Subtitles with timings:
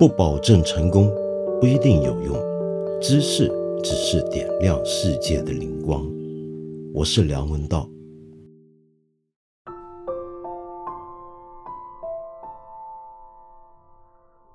[0.00, 1.14] 不保证成功，
[1.60, 2.34] 不一定有用。
[3.02, 3.52] 知识
[3.84, 6.10] 只是点亮世界的灵光。
[6.94, 7.86] 我是梁文道。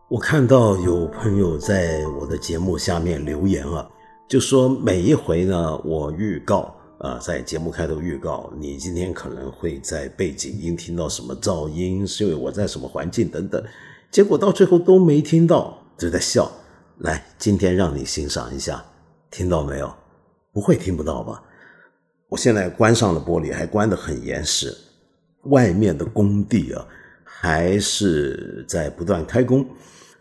[0.10, 3.88] 我看到有朋友在我的节目下面留言啊，
[4.28, 6.74] 就说每一回呢，我预告。
[6.98, 13.62] 啊，在节目开头预告，你今天可能会在背景音听到什么噪音，是因为我在什么环境等等，
[14.16, 16.50] 结果到最后都没听到，就在笑。
[17.00, 18.82] 来，今天让你欣赏一下，
[19.30, 19.94] 听到没有？
[20.54, 21.44] 不会听不到吧？
[22.30, 24.74] 我现在关上了玻璃，还关得很严实，
[25.48, 26.88] 外面的工地啊，
[27.26, 29.68] 还是在不断开工，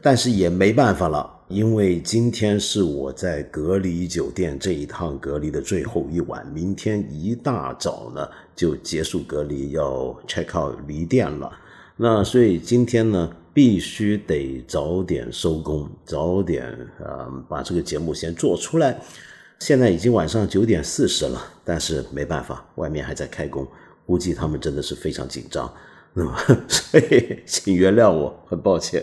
[0.03, 1.33] 但是也没办法了。
[1.47, 11.49] 因为今天是我在隔离酒店这一趟隔离的最后一晚，明天一大早呢就结束隔离，要 check out 离店了。
[11.97, 16.67] 那所以今天呢必须得早点收工，早点
[16.99, 19.01] 啊把这个节目先做出来。
[19.61, 23.67] 现在已经晚上九点四十了，但是没办法，外面还在开工，
[24.05, 25.73] 估计他们真的是非常紧张。
[26.13, 26.37] 那么
[26.69, 29.03] 所以请原谅我，很抱歉。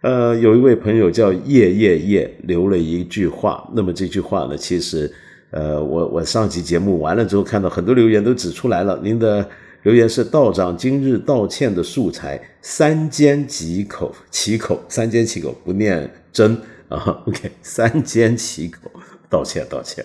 [0.00, 5.12] 呃，有一位朋友叫叶叶叶留了一句话，那么这句话呢，其实，
[5.50, 8.98] 呃，我我上集节目完了之后，看到很多留言都指出来了。
[9.02, 9.48] 您的
[9.82, 16.56] 留言是道长今日道歉的素材，三缄其口，其口三缄其口，不念真
[16.88, 17.20] 啊。
[17.26, 18.90] OK，三缄其口，
[19.28, 20.04] 道歉道歉。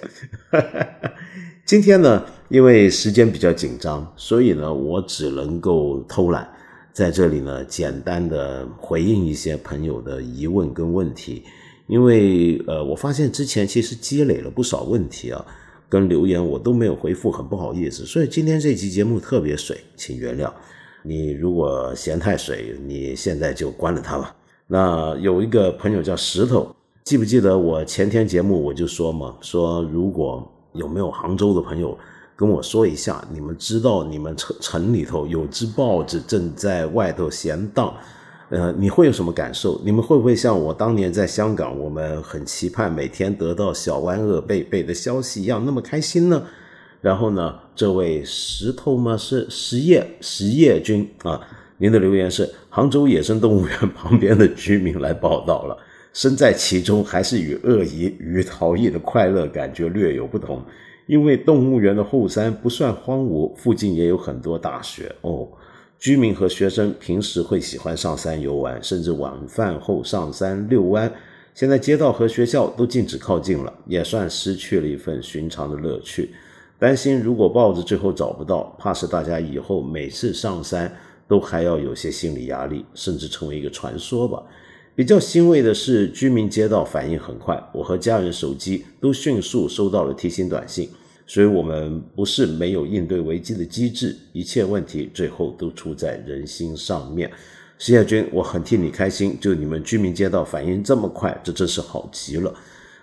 [1.63, 6.49] 今天呢，因为时间比较紧张，所以呢，我只能够偷懒。
[6.91, 11.43] 在这里呢，简单的回应一些朋友的疑问跟问题，
[11.85, 15.45] 因为呃，我发现之前其实积累了不少问题啊，
[15.89, 20.51] 跟留言我都没有回复，很不好意思，所以今天这期节目特别水，请原谅。
[21.03, 24.35] 你如果嫌太水，你现在就关了它吧。
[24.67, 31.97] 那有一个朋友叫石头，记不记得我前天节目我就说嘛，说如果有没有杭州的朋友。
[32.39, 37.91] 跟我说一下，你们知道你们城城里头有只豹子正在外头闲荡，
[38.49, 39.81] 呃，你会有什么感受？
[39.83, 46.41] 你们会不会像我当年在香港，我们很期盼每天得到小湾鳄贝贝的消息一样那么开心呢？
[47.01, 49.17] 然后呢，这位石头吗？
[49.17, 51.41] 是石业石业君啊，
[51.77, 55.77] 您的留言是杭州野生动物园旁边的居民来报道了，
[56.13, 60.63] 身在其中还是与鳄鱼与逃逸的快乐感觉略有不同。
[61.05, 65.47] 因为动物园的后山不算荒芜，附近也有很多大学哦。
[65.99, 71.11] 居民和学生平时会喜欢上山游玩，甚至晚饭后上山遛弯。
[71.55, 76.29] 现在街道和学校都禁止靠近了，也算失去了一份寻常的乐趣。
[76.77, 80.95] 担心如果豹子最后找不到，怕是大家以后每次上山
[81.27, 84.43] 都还要有些心理压力，甚至成为一个传说吧。
[84.93, 90.87] 比较欣慰的是，居民街道反应很快，我和家人手机都迅速收到了提醒短信，
[91.27, 97.29] 所以我们不是没有应对危机的机制，一切问题最后都出在人心上面。
[97.77, 102.51] 石亚军，我很替你开心，就你们居民街道反应这么快，这真是好极了。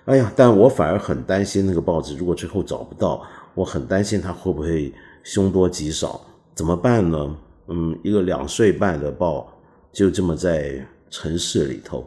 [0.07, 3.23] 哎呀，但我反而很担心那个豹子，如果最后找不到，
[3.55, 4.93] 我很担心它会不会
[5.23, 6.21] 凶多吉少，
[6.55, 7.37] 怎么办呢？
[7.69, 9.47] 嗯，一个两岁半的豹
[9.93, 10.85] 就这么在。
[11.11, 12.05] 城市里头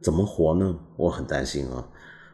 [0.00, 0.72] 怎么活呢？
[0.96, 1.84] 我很担心啊。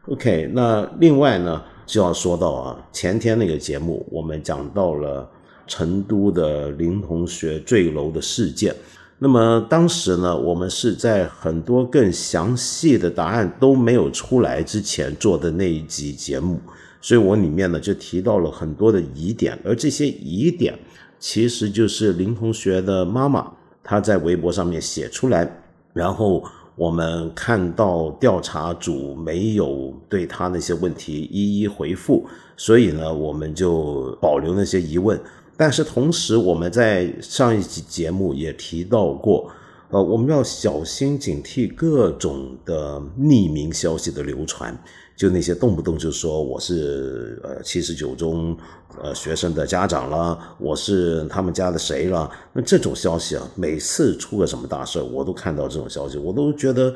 [0.09, 5.29] OK，那另外呢就要说到啊，前天那个节目我们讲到了
[5.67, 8.75] 成都的林同学坠楼的事件。
[9.19, 16.61] 那么当时呢，我们是在很多更详细的答案都没有出来之前做的那一集节目，
[17.01, 20.79] 所以我里面呢就提到了很多的疑点，而这些疑点
[21.19, 23.51] 其实就是林同学的妈妈
[23.83, 25.61] 她在微博上面写出来。
[25.95, 26.43] 然后
[26.77, 32.27] 我们看到调查组没有对他那些问题一一回复，
[32.57, 35.21] 所以呢，我们就保留那些疑问。
[35.57, 39.49] 但是同时，我们在上一集节目也提到过，
[39.91, 44.77] 呃，我们要小心警惕各种的匿名消息的流传。
[45.17, 48.57] 就那些动不动就说我是呃七十九中
[49.03, 52.31] 呃学生的家长了，我是他们家的谁了？
[52.53, 56.95] 那这种消息啊，每次出个什么大事我都看到这种消息，我都觉得，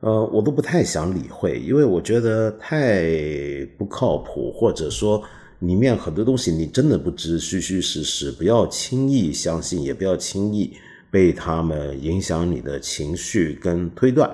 [0.00, 3.04] 呃，我都不太想理会，因为我觉得太
[3.76, 5.22] 不靠谱，或者说
[5.60, 10.72] 里面很多东西你真的不知虚虚实实，不要轻易相信，也不要轻易
[11.10, 14.30] 被他们影响你的情绪跟推断。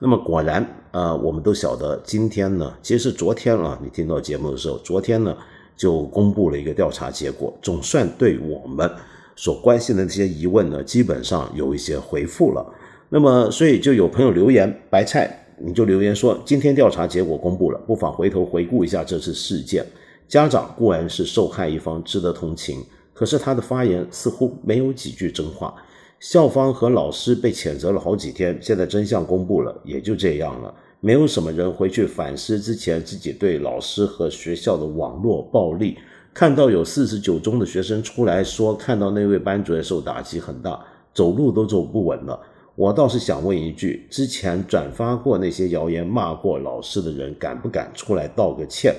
[0.00, 5.36] 那么果然啊，我们都晓得，今天呢，其实是昨天啊，你听到节目的时候，昨天呢
[5.78, 8.90] 就公布了一个调查结果，总算对我们
[9.36, 12.74] 所关心的这些疑问呢，基本上有一些回复了。
[13.08, 19.86] 那么，所以就有朋友留言，白菜你就留言说，今天调查结果公布了，不妨回头回顾一下这次事件。
[20.26, 22.84] 家长固然是受害一方，值得同情，
[23.14, 25.74] 可是他的发言似乎没有几句真话。
[26.20, 30.74] 校方和老师被谴责了好几天，现在真相公布了，也就这样了。
[31.00, 35.96] 没有什么人回去反思之前自己对老师和学校的网络暴力。
[36.34, 40.78] 看到有四十九中的学生出来说，看到那位班主任受打击很大，
[41.14, 42.40] 走路都走不稳了。
[42.74, 48.94] 我倒是想问一句：之前转发过那些谣言、骂过老师的人，敢不敢出来道个歉？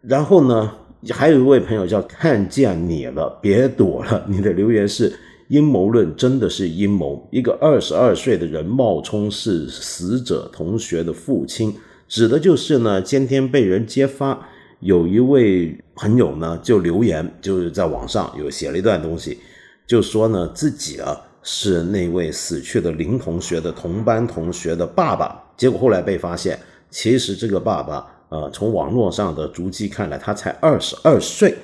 [0.00, 0.72] 然后呢，
[1.10, 4.24] 还有一位朋友叫看见你了，别躲了。
[4.28, 5.12] 你的留言是。
[5.48, 7.28] 阴谋论真的是阴谋。
[7.30, 11.74] 一个二十二岁的人冒充是死者同学的父亲，
[12.08, 13.00] 指的就是呢。
[13.02, 14.48] 今天被人揭发，
[14.80, 19.38] 有一位朋友呢就留言，就是在网上有写了一段东西，
[19.86, 25.42] 就说呢自己啊是那位死去的林同学的同班同学的爸爸。
[25.56, 26.58] 结果后来被发现，
[26.90, 31.54] 其实这个爸爸呃从网络上的足迹看来，他才二十二岁。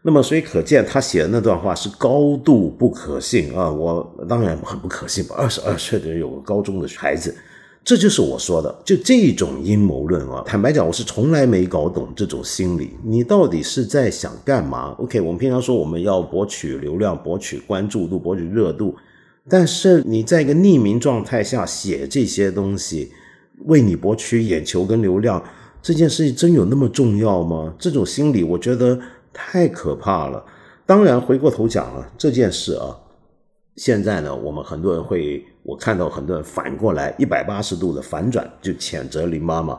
[0.00, 3.68] 那么，所以可见他写的那段话是高度不可信啊！
[3.68, 5.34] 我当然很不可信吧。
[5.36, 7.34] 二十二岁的人有个高中的孩子，
[7.84, 10.40] 这就是我说的，就这种阴谋论啊！
[10.46, 12.92] 坦白讲，我是从来没搞懂这种心理。
[13.04, 18.94] 你到底是在想干嘛？OK，我们平常说我们要博取流量、博取关注度、博取热度，
[19.48, 23.10] 但是你在一个匿名状态下写这些东西，
[23.66, 25.42] 为你博取眼球跟流量，
[25.82, 27.74] 这件事情真有那么重要吗？
[27.80, 28.98] 这种心理，我觉得。
[29.40, 30.44] 太可怕了！
[30.84, 32.98] 当然，回过头讲啊，这件事啊，
[33.76, 39.78] 现在呢，我们很多人会，我看到很多人反过来一百八十度的反转，就谴责林妈妈。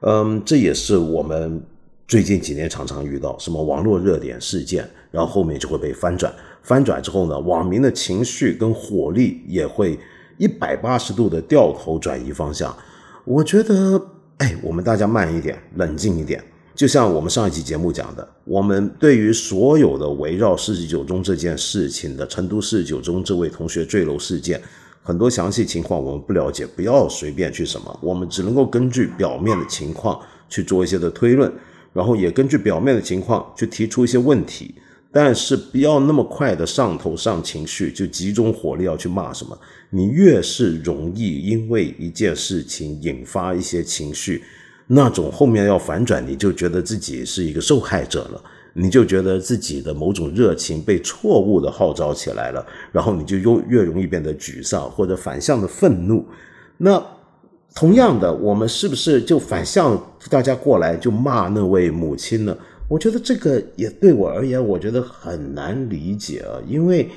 [0.00, 1.62] 嗯，这也是我们
[2.08, 9.96] 最近几年常常遇到什么网络热点事件，然后后面就会被翻转，翻转之后呢，网民的情绪跟火力也会
[10.36, 12.76] 一百八十度的掉头转移方向。
[13.24, 14.02] 我觉得，
[14.38, 16.42] 哎，我们大家慢一点，冷静一点。
[16.76, 24.60] 就像我们上一期节目讲的，我们对于所有的围绕四十九中这件事情的成都四十九中这位同学坠楼事件，
[25.02, 30.20] 很多详细情况我们不了解，不要随便去什么，我们只能够根据表面的情况
[30.50, 31.50] 去做一些的推论，
[31.94, 34.74] 然后也根据表面的情况去提出一些问题，
[35.10, 39.58] 但是不要那么快的上头上情绪，就集中火力要去骂什么，
[39.88, 44.42] 你越是容易因为一件事情引发一些情绪。
[44.88, 48.40] 那种后面要反转，你就觉得自己是一个受害者了，
[48.74, 56.24] 你就觉得自己的某种热情被错误的号召起来了，然后你就越越容易变得沮丧或者反向的愤怒。
[56.76, 57.04] 那
[57.74, 60.00] 同样的，我们是不是就反向
[60.30, 62.56] 大家过来就骂那位母亲呢？
[62.88, 67.10] 我觉得这个也对我而言，我觉得很难理解啊，因为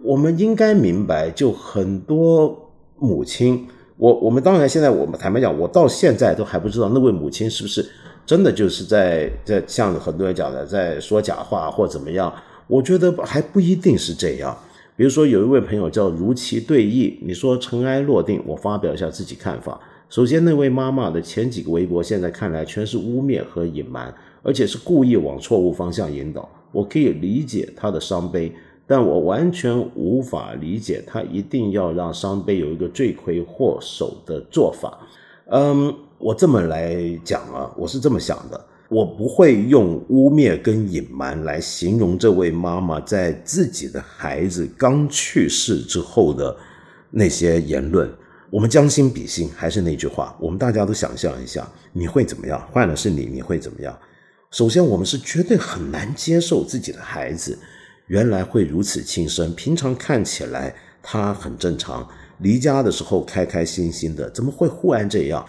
[0.00, 3.68] 我们应该明白，就很多母亲。
[3.96, 7.84] 我我们当然现在我们坦白讲，我到现在都还不知道那位母亲是不是
[8.26, 12.32] 真的就是在在像很多人讲的在说假话或怎么样。
[12.66, 14.56] 我觉得还不一定是这样。
[14.96, 19.78] 比如说有一位朋友叫如期对弈，你说尘埃落定，我发表一下自己看法。
[20.08, 26.48] 首先，那位妈妈的前几个微博现在看来全是污蔑和隐瞒，而且是故意往错误方向引导。
[26.72, 28.52] 我可以理解她的伤悲。
[28.86, 34.98] 但我完全无法理解他一定要让伤悲有一个罪魁祸首的做法。
[35.46, 46.54] 嗯，我这么来讲啊，我是这么想的，我不会用污蔑跟隐瞒来形容这位妈妈在自己的孩子刚去世之后的
[47.10, 48.10] 那些言论。
[48.50, 52.64] 我们将心比心，还是那句话，我们大家都想象一下，你会怎么样？
[52.70, 53.98] 换了是你，你会怎么样？
[54.50, 57.58] 首先，我们是绝对很难接受自己的孩子。
[58.06, 62.08] 原来会如此轻生，平常看起来他很正常，
[62.38, 65.46] 离家的时候开开心心的，怎么会忽然这样？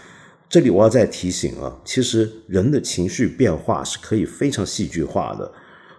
[0.47, 5.51] 这里我要再提醒啊，其实人的情绪变化是可以非常戏剧化的。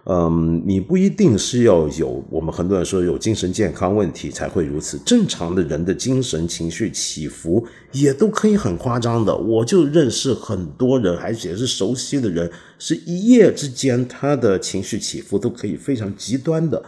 [0.09, 9.35] 嗯，你不一定是要有我们很多人说有精神健康问题才会如此，正常的人的精神情绪起伏也都可以很夸张的。
[9.35, 12.49] 我就认识很多人，而且是熟悉的人，
[12.79, 16.81] 是一夜之间他的情绪起伏都可以非常极端的，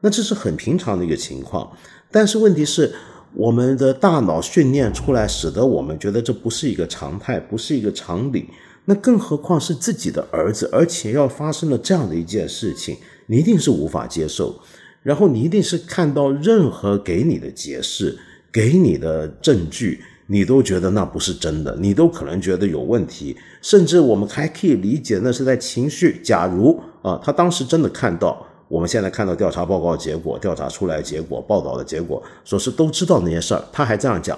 [0.00, 1.70] 那这是很平常的一个情况。
[2.10, 2.92] 但是问题是，
[3.34, 8.48] 我们的大脑训练出来，使得我们觉得这不是一个常态，不是一个常理。
[8.86, 14.60] 那更何况是自己的儿子，而且要发生了这样的一件事情，你一定是无法接受。
[15.02, 18.18] 然后你一定是看到任何给你的解释、
[18.52, 23.36] 给你的证据，你都觉得那不是真的，你都可能觉得有问题。
[23.60, 26.20] 甚至我们还可以理解，那是在情绪。
[26.22, 28.46] 假如啊，他当时真的看到。
[28.66, 34.36] 我们现在看到调查报告结果、调查出来结果、报道的结果，说是都知道那些事儿，他还这样讲，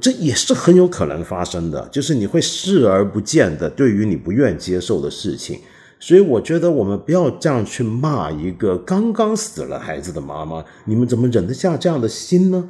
[0.00, 5.60] 这也是很有可能发生的，就是你会视而不见的，对于你不愿接受的事情。
[6.00, 12.68] 所以我觉得我们不要这样去骂一个刚刚死了孩子的妈妈，你们怎么忍得下这样的心呢？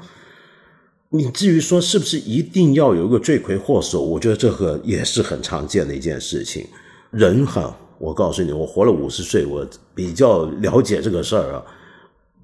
[1.10, 6.66] 你至于说是不是一定要有一个罪魁祸首，我觉得这个也是很常见的一件事情。
[7.10, 11.62] 人哈，我告诉你，我活了五十岁，我比较了解这个事儿啊。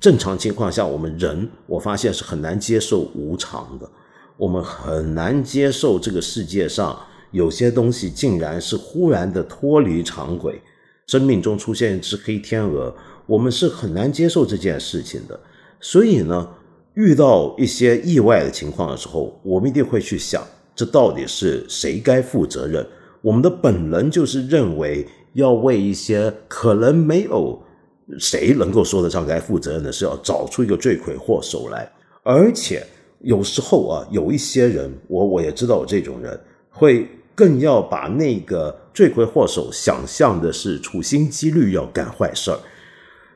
[0.00, 3.90] 正常情况下，我们人我发现是很难接受无常的，
[4.40, 6.98] 我们很难接受这个世界上
[7.30, 10.58] 有些东西竟然是忽然的脱离常轨。
[11.06, 12.94] 生命中出现一只黑天鹅，
[13.26, 15.38] 我们是很难接受这件事情的。
[15.78, 16.48] 所以呢，
[16.94, 20.42] 遇到一些意外的情况的时候，我们一定会去想，
[20.74, 22.86] 这到底是谁该负责任？
[23.20, 27.60] 我们的本能就是认为要为一些可能没有
[28.18, 31.92] 谁能够说得上该负责任的事，要找出一个罪魁祸首来。
[32.22, 32.86] 而且
[33.20, 37.08] 有时候啊，有一些人，我我也知道有这种人会。
[37.32, 42.58] 更要把那个罪魁祸首想象的是处心积虑要干坏事儿。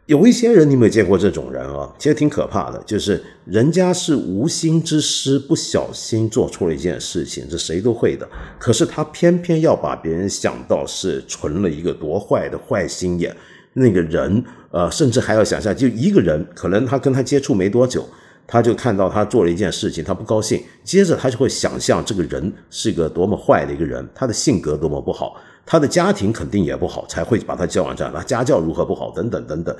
[0.04, 1.90] 有一些人，你没有见过这种人啊？
[1.98, 8.28] 其实挺可怕的，就是人家是无心之失，不小心做出了一件事情，这谁都会的。
[8.58, 13.34] 可是他偏偏要把别人想到是存了一个多坏的坏心眼。
[13.72, 18.06] 那个人，呃，甚至还要想象，就一个人，可能他跟他接触没多久。
[18.46, 28.12] 他就看到他做了一件事情，他不高兴，接着他就会想象这个人是个多么坏的一个人，他的性格多么不好，他的家庭肯定也不好，才会把他交往这样。
[28.14, 29.74] 那家教如何不好，等等等等。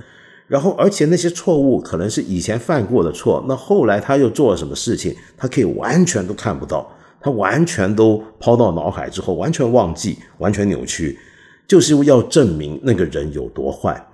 [0.46, 6.90] 然后，而且那些错误可能是以前犯过的错，那后来他又做了什么事情，他可以完全都看不到，
[7.20, 11.18] 他完全都抛到脑海之后，完全忘记，完全扭曲，
[11.66, 14.06] 就是要证明那个人有多坏。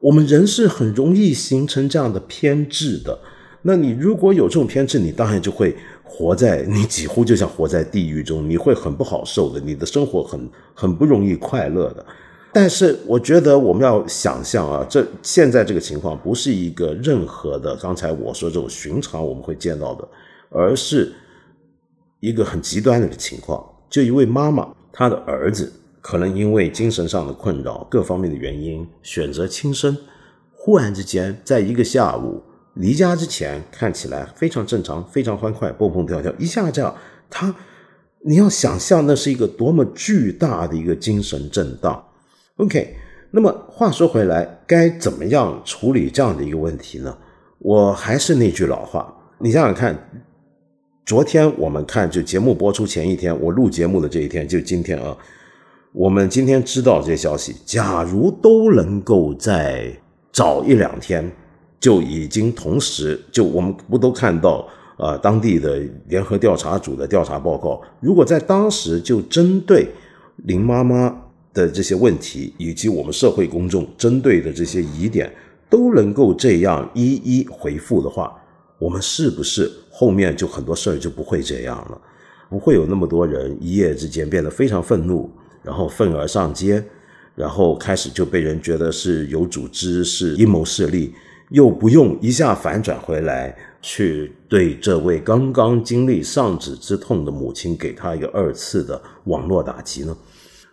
[0.00, 3.18] 我们人是很容易形成这样的偏执的。
[3.62, 12.06] 那你如果有这种偏执，你当然就会活在你几乎就像活在地狱中，你会很不好受的，你的生活很很不容易快乐的。
[12.52, 20.08] 但是我觉得我们要想象啊，这现在这个情况不是一个任何的刚才我说这种寻常我们会见到的，
[20.50, 21.12] 而是
[22.20, 23.62] 一个很极端的情况。
[23.90, 29.96] 就一位妈妈，她的儿子可能因为精神上的困扰、各方面的原因选择轻生，
[30.54, 32.42] 忽然之间在一个下午。
[32.78, 36.94] 离家之前看起来非常正常，非常欢快，蹦蹦跳跳，一下这样，
[37.28, 37.52] 他，
[38.24, 42.00] 你要想象那是一个多么巨大的一个精神震荡。
[42.58, 42.94] OK，
[43.32, 47.18] 那么话说回来，该怎么样处理这样的一个问题呢？
[47.58, 49.96] 我还是那句老话，你想想看，
[51.04, 55.16] 昨天我们看就节目播出前一天，我录节目的这一天就今天啊，
[55.92, 59.92] 我们今天知道这些消息，假如都能够在
[60.30, 61.28] 早一两天。
[61.80, 67.80] 就已经同时，就我们不都看到，呃，当地的联合调查组的调查报告。
[68.00, 69.88] 如果在当时就针对
[70.46, 71.14] 林妈妈
[71.54, 75.32] 的这些问题，以及我们社会公众针对的这些疑点，
[75.70, 78.34] 都能够这样一一回复的话，
[78.78, 82.00] 我们是不是后面就很多事儿就不会这样了？
[82.50, 85.30] 不会有那么多人一夜之间变得非常愤怒，
[85.62, 86.82] 然后愤而上街，
[87.34, 91.12] 然后开始就被人觉得是有组织、是阴谋势力。
[91.50, 100.16] 又不用一下反转回来，去对这位刚刚经历丧子之痛的母亲给她一个二次的网络打击呢？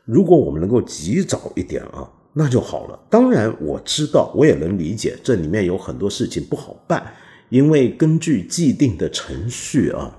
[0.04, 3.00] 如果我们能够及早一点啊，那就好了。
[3.10, 7.14] 当然，我知道，我也能理解这里面有很多事情不好办，
[7.50, 10.16] 因为根据既定的程序啊，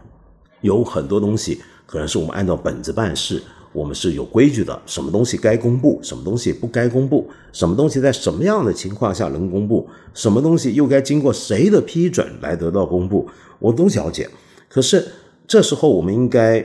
[0.62, 3.42] 有很多东西可能是我们按照本子办事。
[3.76, 13.28] 我们是有规矩的，什么东西该公布，什么东西不该公布，什么东西在什么样的情况下能公布，什么东西又该经过谁的批准来得到公布，
[13.58, 14.26] 我都了解。
[14.66, 15.06] 可是
[15.46, 16.64] 这时候我们应该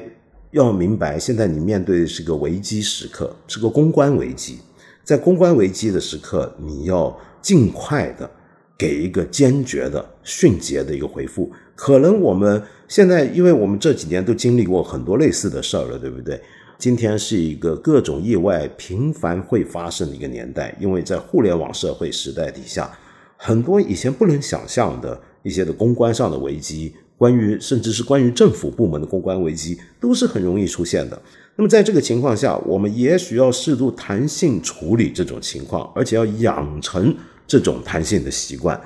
[0.51, 4.59] 要明白，现在你面对的是个危机时刻，是个公关危机。
[5.03, 8.29] 在公关危机的时刻，你要尽快的
[8.77, 11.51] 给一个坚决的、迅捷的一个回复。
[11.75, 16.39] 可能我们现在，因为我们这几年都经历过很多类似的事儿了，对不对？
[16.81, 22.91] 今天是一个各种意外频繁会发生的一个年代，因为在互联网社会时代底下，
[23.38, 31.21] 很多以前不能想象的一些的公关上的危机，关于甚至是关于政府部门的公关危机，都是很容易出现的。
[31.55, 38.81] 那么在这个情况下，我们也许要适度弹性处理这种情况，而且要养成这种弹性的习惯。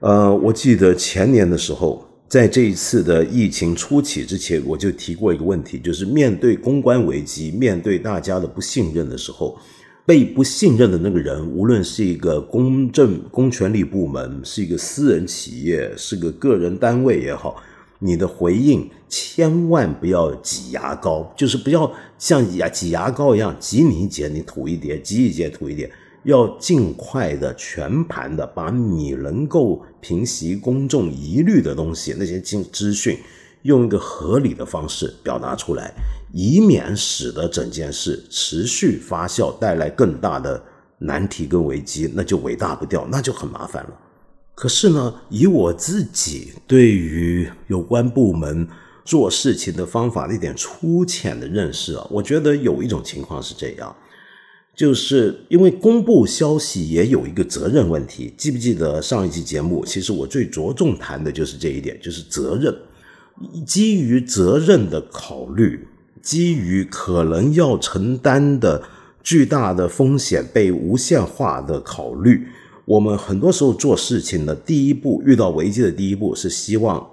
[0.00, 2.04] 呃，我记得前年的时候。
[2.28, 9.56] 在这一次的疫情初期之前，我就提过一个问题，就是面对公关危机、面对大家的不信任的时候，
[10.04, 17.62] 被不信任的那个人，无论是一个公正公权力部门，是一个私人企业，是个个人单位也好，
[18.00, 25.88] 你的回应千万不要挤牙膏，就是不要像牙挤牙膏一样挤你一截你吐一叠，挤一截吐一叠，
[26.26, 33.16] 要尽快的全盘的把你能够平息公众疑虑的东西，那些资资讯，
[33.62, 35.94] 用一个合理的方式表达出来。
[36.32, 40.60] 以免使得整件事持续发酵，带来更大的
[40.98, 43.90] 难题跟危机，那就尾大不掉，那就很麻烦了。
[44.56, 48.66] 可是呢，以我自己对于有关部门
[49.04, 53.94] 做事情的方法的一点粗浅的认识啊，我觉得有一种情况是这样，
[54.76, 58.32] 就是因为公布消息也有一个责任问题。
[58.36, 59.84] 记不记得上一期节目？
[59.84, 62.72] 其实我最着重谈的就是这一点，就是责任。
[63.66, 65.88] 基于责任的考虑。
[66.22, 68.82] 基于可能要承担的
[69.22, 72.48] 巨大的风险被无限化的考虑，
[72.84, 77.08] 我们很多时候做事情的第一步，遇到危机的第一步是希望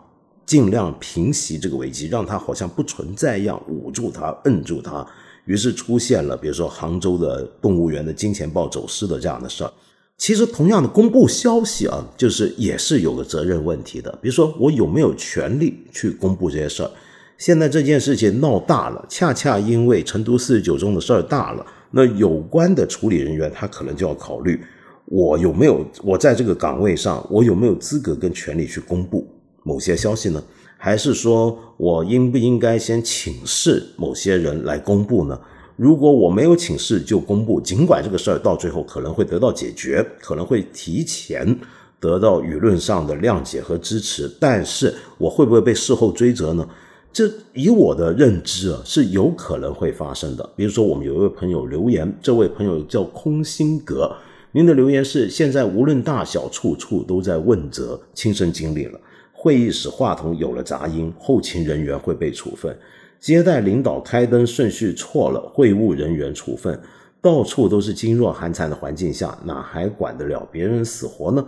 [0.48, 5.06] 尽量平息这个危机，让它好像不存在一样，捂住它，摁住它。
[5.46, 9.72] 于是出现了，比如说杭州的动物园的金钱豹走失的这样的事儿。
[10.18, 14.12] 其实，同样的公布消息啊，就是也是有个责任问题的。
[14.22, 16.92] 比如说，我有没有权利去公布这些事儿？
[17.38, 24.64] 现在这件事情闹大了，恰恰因为成都四十九中的事儿大了，那有关的处理人员他可能就要考虑，
[25.06, 29.28] 我有没有我在这个岗位上，我有没有资格跟权利去公布
[29.64, 30.42] 某些消息呢？
[30.86, 35.40] 还是说我应不应该先请示某些人来公布呢？
[35.78, 41.58] 如果我没有请示就公布，尽管这个事儿到最后可能会得到解决，可能会提前
[42.02, 46.68] 得到舆论上的谅解和支持，但是我会不会被事后追责呢？
[47.14, 50.50] 这以我的认知啊，是有可能会发生的。
[50.54, 54.14] 比如说，我们有一位朋友留言，这位朋友叫空心阁，
[54.52, 59.00] 您的留言是：现在无论大小，处处都在问责，亲身经历了。
[59.44, 62.72] 会议室话筒有了杂音，后勤人员会被处分；
[63.20, 66.80] 接待领导开灯顺序错了，会务人员处分。
[67.20, 71.46] 到处都是噤若寒蝉的环境下，哪还管得了别人死活呢？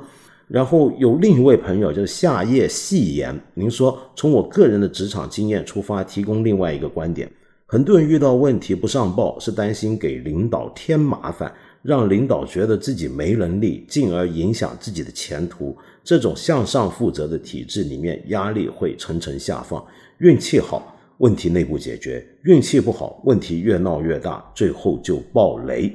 [0.49, 7.31] 然后有另一位朋友就是夏夜细言，您说从我个人的职场经验出发，提供另外一个观点：
[7.65, 11.49] 很多人遇到问题不上报，是担心给领导添麻烦，
[11.81, 15.77] 让领导觉得自己没能力，进而影响自己的前途。
[16.05, 19.85] 这种向上负责的体制里面，压力会层层下放。
[20.19, 25.93] 运气好，问题内部解决；运气不好，问题越闹越大，最后就爆雷。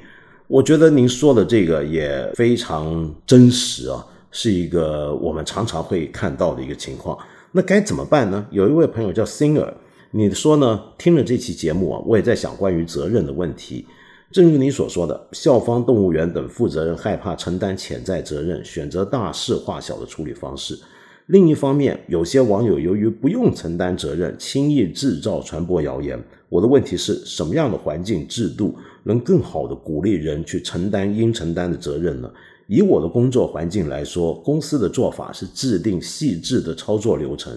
[0.49, 4.05] 我觉得您说的这个也非常真实啊。
[4.33, 7.19] 是一个我们常常会看到的一个情况，
[7.51, 8.47] 那该怎么办呢？
[8.53, 9.73] 有一位朋友叫 Singer，
[10.13, 10.81] 你说呢？
[10.97, 13.87] 听了这期节目啊，我也在想关于责任的问题。
[14.33, 20.79] 正如你所说的，校方、动物园等负责人害怕承担潜在责任，选择大事化小的处理方式。
[21.27, 26.17] 另一方面，有些网友由于不用承担责任，轻易制造、传播谣言。
[26.49, 32.31] 我的问题是什么样的环境、制度能更好的鼓励人去承担应承担的责任呢？
[32.69, 37.53] 以我的工作环境来说，公司的做法是制定细致的操作流程。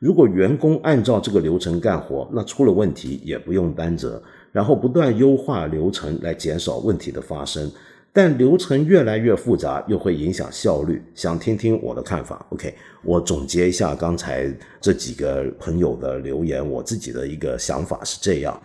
[0.00, 4.22] 如果员工按照这个流程干活，那出了问题也不用担责，
[4.56, 7.70] 然后不断优化流程来减少问题的发生。
[8.14, 11.02] 但流程越来越复杂，又会影响效率。
[11.14, 18.58] 想听听我的看法？OK，我总结一下刚才这几个朋友的留言，我自己的一个想法是这样。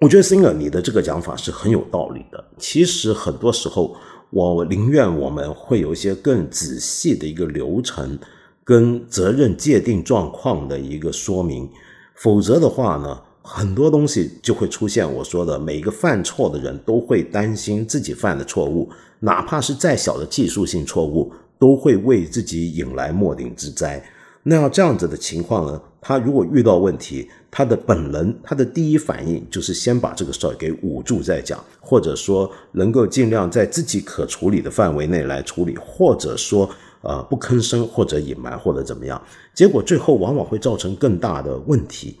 [0.00, 2.42] 我觉得 Singer 你的这个讲法是很有道理的。
[2.56, 3.94] 其实很多时候。
[4.30, 8.18] 我宁愿我们会有一些更仔细的一个流程，
[8.62, 11.66] 跟责任界定状况的一个说明，
[12.14, 24.04] 否则的话呢，很多东西就会出现我说的，每一个犯错的人都会担心自己犯的错误，哪怕是再小的技术性错误，都会为自己引来莫顶之灾。
[24.42, 25.80] 那要这样子的情况呢？
[26.00, 36.68] 他如果遇到问题，他的本能，他的第一反应就是先把这个事儿给捂住再讲，或者说能够尽量在自己可处理的范围内来处理，或者说
[37.00, 39.20] 呃不吭声或者隐瞒或者怎么样，
[39.54, 42.18] 结果最后往往会造成更大的问题。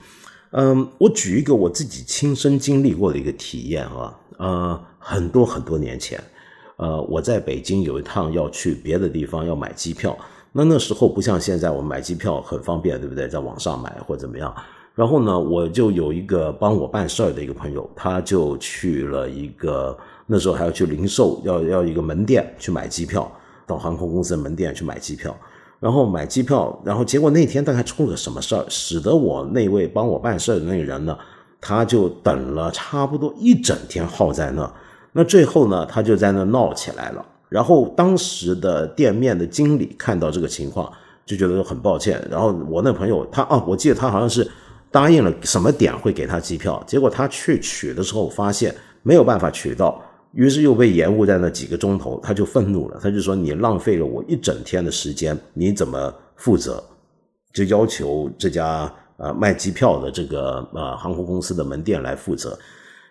[0.50, 6.18] 嗯，我举一个我自己亲身经历过的一个体验啊，呃，很多很多年前，
[6.76, 10.16] 呃，我在北京有一趟要去别的地方要买机票。
[10.50, 13.28] 那那时候不像现在，我买机票很方便，对不对？
[13.28, 14.54] 在网上买或怎么样。
[14.94, 23.30] 然后呢，我就有一个帮我办事儿的一个朋友，他就去了一个那时候还要去零售，要要一个门店去买机票，
[23.66, 25.36] 到航空公司的门店去买机票。
[25.80, 31.16] 然后买机票，然后结果那天大概出了个什么事儿，使得我那位帮我办事的那个人呢，
[31.60, 34.70] 他就等了差不多一整天耗在那。
[35.12, 37.24] 那最后呢，他就在那闹起来了。
[37.48, 40.92] 然后当时的店面的经理看到这个情况，
[41.24, 42.22] 就觉得很抱歉。
[42.30, 44.46] 然后我那朋友他啊，我记得他好像是
[44.90, 49.98] 答应了什么点会给他机票，结果他去取的时候发现没有办法取到，
[50.38, 56.80] 于是又被延误在那几个钟头，他就愤怒了，他就说你浪费了我一整天的时间，你怎么负责？
[57.52, 62.56] 就要求这家呃卖机票的这个呃航空公司的门店来负责。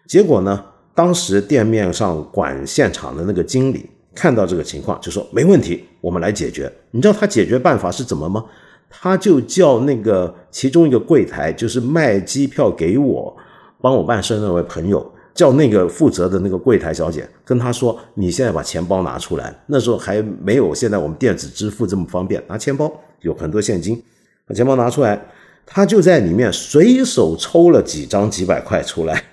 [0.07, 0.63] 结果呢，
[0.95, 3.89] 当时店面上管现场的那个经理。
[4.15, 6.73] 看到这个情况，就说没问题，我们来解决。
[6.89, 8.43] 你知道他解决办法是怎么吗？
[8.89, 13.37] 他就叫那个其中一个柜台，就是卖机票给我、
[13.79, 24.01] 帮我办事那位朋友，叫那个负责的那个柜台小姐，跟他说：“你现在把钱包拿出来。”那时候还没有现在我们电子支付这么方便，拿钱包有很多现金，
[24.47, 25.27] 把钱包拿出来，
[25.63, 29.25] 他就在里面随手抽了几张几百块出来，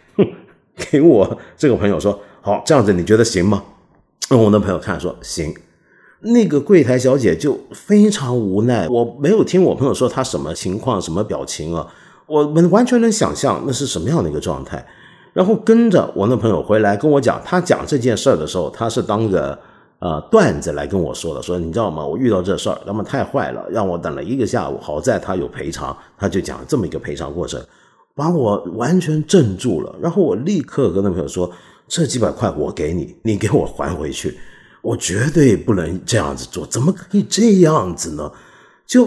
[0.76, 3.64] 给我这个朋友说：“好，这样子你觉得行吗？”
[4.28, 5.54] 我那朋友看说行，
[6.20, 8.86] 那个柜台小姐就非常无奈。
[8.90, 11.88] 我没有听我朋友说她什么情况、什么表情啊，
[12.26, 14.84] 我们完全能想象那是什么样的一个状态。
[15.34, 19.58] 然后跟着我那朋友回来跟我讲，他讲这件事儿的时候，他是当个
[19.98, 21.42] 呃段子来跟我说的。
[21.42, 22.06] 说你知道吗？
[22.06, 24.78] 我遇到这事儿，那么太坏了，让我等了一个下午。
[24.80, 27.60] 好在他有赔偿，他就讲这么一个赔偿过程，
[28.14, 29.94] 把我完全镇住了。
[30.00, 31.50] 然后我立刻跟那朋友说。
[31.86, 34.38] 这几百块我给你，你给我还回去，
[34.80, 38.32] 我绝对不能这样子做，怎么可以这样子呢？
[38.86, 39.06] 就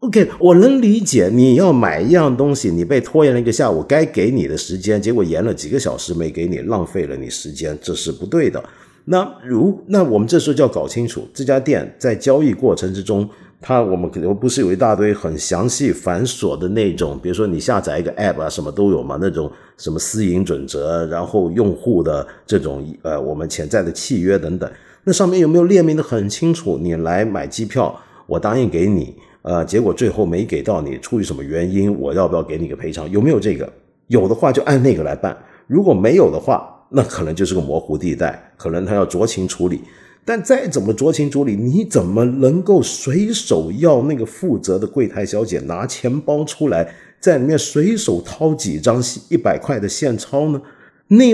[0.00, 8.64] OK，我能理解你要买一样东西，你被拖延了一个下午，该给你的时间，结果延了几个小时没给你，浪费了你时间，这是不对的。
[9.04, 13.28] 那如那我们这时候就要搞清楚，这家店在交易过程之中。
[13.62, 24.72] 它我们可能不是有一大堆很详细繁琐的那种，比如说你下载一个 app 啊，什么都有嘛，那种什么私隐准则，然后用户的这种呃我们潜在的契约等等，
[25.04, 26.78] 那上面有没有列明的很清楚？
[26.78, 27.94] 你来买机票，
[28.26, 33.10] 我答应给你，呃，结果最后没给到你，出于什么原因，我要不要给你个赔偿？
[33.10, 33.70] 有没有这个？
[34.08, 39.80] 有的话就按那个来办，如果没有的话，那可能就是个模糊地带，可能他要酌情处理。
[40.24, 50.60] 但再怎么酌情处理，你怎么能够随手要那个负责的柜台小姐拿钱包出来，在里面随手掏几张一百块的现钞呢？
[51.08, 51.24] 那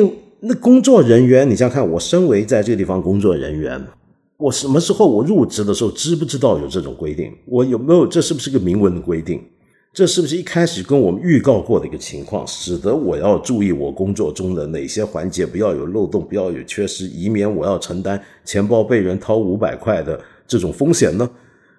[0.40, 3.84] 那工作人员，你想想看，我身为在这个地方工作人员，
[4.38, 7.32] 我什么时候我入职的时候知不知道有这种规定？
[7.46, 8.06] 我有没有？
[8.06, 9.42] 这是不是个明文的规定？
[9.94, 21.30] 这是不是一开始跟我们预告过的一个情况，使得我要注意我工作中的哪些环节不要有漏洞，不要有缺失，以免我要承担钱包被人掏五百块的这种风险呢？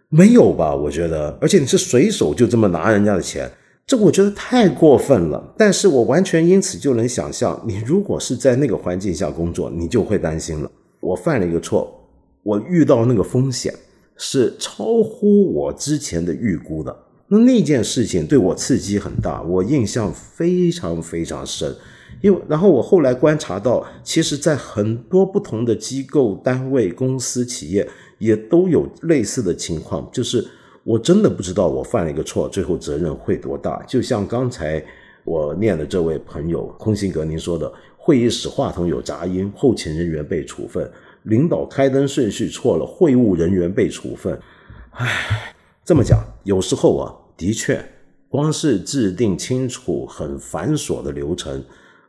[0.10, 0.76] 没有吧？
[0.76, 3.48] 我觉得，而且你是随手就这么拿人家的钱，
[3.86, 5.54] 这我觉得太过分了。
[5.56, 10.72] 但是我完全因此就能想象，你如果是在那个环境下工作，你就会担心了。
[11.00, 11.94] 我犯了一个错，
[12.48, 13.74] 我遇到那个风险
[14.16, 16.98] 是超乎我之前的预估的。
[17.28, 21.76] 那那件事情对我刺激很大，我印象非常非常深，
[22.22, 27.86] 因为然后我后来观察到，其实，在很多不同的机构、单位、公司、企业
[28.18, 30.48] 也都有类似的情况，就是
[30.86, 33.84] 我真的不知道我犯了一个错，最后责任会多大。
[33.86, 34.82] 就像刚才
[35.26, 40.86] 我念的这位朋友空心格您说的，会议室话筒有杂音，后勤人员被处分；
[41.28, 44.38] 领导开灯顺序错了，会务人员被处分。
[44.92, 45.54] 唉。
[45.86, 47.82] 这么讲，有时候啊，的确，
[48.28, 51.64] 光是制定清楚很繁琐的流程，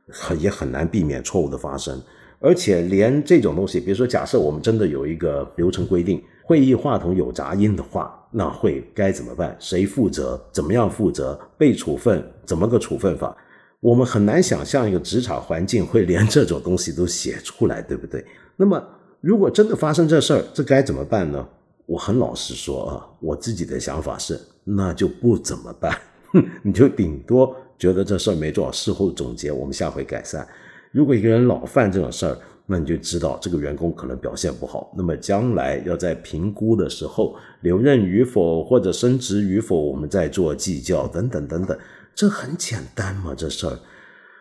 [0.09, 2.03] 很也很难避免错误的发生。
[2.41, 9.57] 而且连这种东西，比如说，假设我们真的有一个流程规定，会议话筒有杂音的话，那会该怎么办？
[9.61, 10.41] 谁负责？
[10.51, 11.39] 怎么样负责？
[11.57, 12.21] 被处分？
[12.45, 13.37] 怎么个处分法？
[13.79, 18.27] 我们很难想象一个职场环境会连这种东西都写出来，对不对？
[18.57, 18.85] 那么，
[19.21, 21.47] 如果真的发生这事儿，这该怎么办呢？
[21.87, 25.99] 我很老实说啊，我自己的想法是，那就不怎么办，
[26.63, 30.47] 你就顶多觉得这事儿没做好，事后总结，我们下回改善。
[30.93, 41.77] 如果一个人老犯这种事儿，那你就知道这个员工可能表现不好，那么将来要在评估的时候留任与否或者升职与否，我们再做计较等等等等。
[42.15, 43.79] 这很简单嘛，这事儿，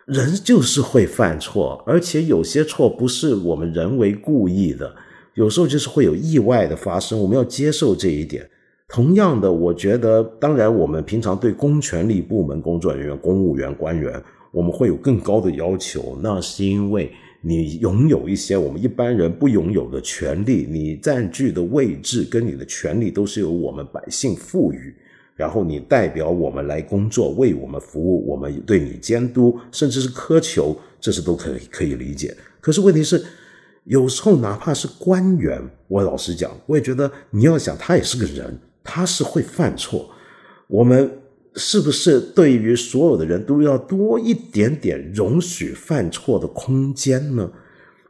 [0.08, 4.90] 人就是会犯错，而且有些错不是我们人为故意的。
[5.34, 8.48] 有时候就是会有意外的发生，我们要接受这一点。
[8.88, 14.18] 同样的，我觉得，当然，我们平常对公权力部门工作人员、公务员、官员，
[14.50, 16.18] 我们会有更高的要求。
[16.22, 24.94] 那是因为你拥有一些我们一般人不拥有的权利，你占据的位置跟你的权利都是由我们百姓赋予。
[25.38, 32.36] 然后你代表我们来工作，为我们服务，我们对你监督，甚至是苛求，这是都可以可以理解。
[32.60, 33.24] 可是问题是，
[33.84, 40.10] 有时候哪怕是官员，我老实讲，我也觉得你要想，他也是个人，他是会犯错。
[40.66, 41.08] 我们
[41.54, 47.48] 是不是对于所有的人都要多一点点容许犯错的空间呢？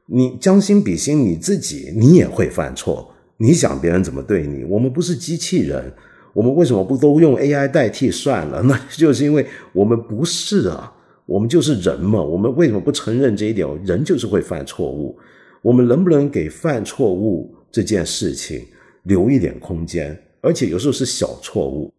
[0.07, 3.15] 你将心比心，你自己你也会犯错。
[3.37, 4.65] 你想别人怎么对你？
[4.65, 5.93] 我们不是机器人，
[6.33, 8.63] 我们为什么不都用 AI 代替算了？
[8.69, 10.93] 那就是因为我们不是啊，
[11.27, 12.23] 我们就是人嘛。
[12.23, 13.67] 我们为什么不承认这一点？
[13.85, 15.19] 人就是会犯错误。
[15.63, 18.65] 我们能不能给犯错误这件事情
[19.03, 20.17] 留一点空间？
[20.41, 21.93] 而且有时候是小错误。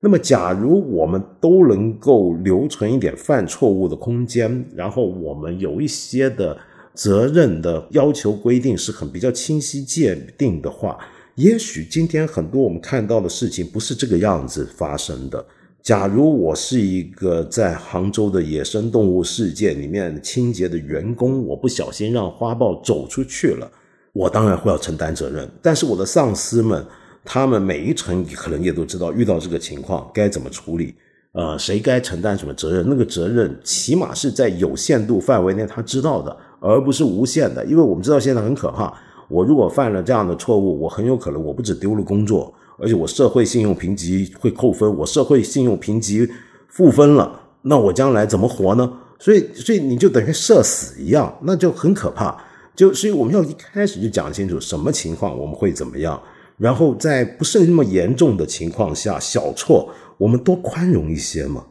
[0.00, 6.56] 那么，假如我们都能够留存一点犯错误的空间，然后我们有一些的
[6.92, 10.98] 责任的要求规定是很比较清晰界定的话，
[11.36, 15.44] 也许今天很多我们看到的事情不是这个样子发生的。
[15.82, 23.70] 假如我是一个在杭州的野生动物世界里面清洁的员工，我不小心让花豹走出去了，
[24.12, 25.48] 我当然会要承担责任。
[25.62, 26.84] 但是我的上司们。
[27.28, 30.94] 他们每一层可能也都知道，遇到这个情况该怎么处理，
[31.32, 32.86] 呃，谁该承担什么责任？
[32.88, 37.64] 那个责任起码是在有限度范围内他知道的，而不是无限的。
[37.64, 38.96] 因为我们知道现在很可怕，
[39.28, 46.28] 我如果犯了这样的错误，我很有可能我不止丢了工作，而且我社会信用评级会扣分，我社会信用评级
[46.68, 48.92] 负分了，那我将来怎么活呢？
[49.18, 52.36] 所以，所以你就等于社死一样，那就很可怕。
[52.74, 56.20] 就所以我们要一开始就讲清楚什么情况我们会怎么样。
[56.58, 61.64] 然后在不是那么严重的情况下，小错我们多宽容一些嘛。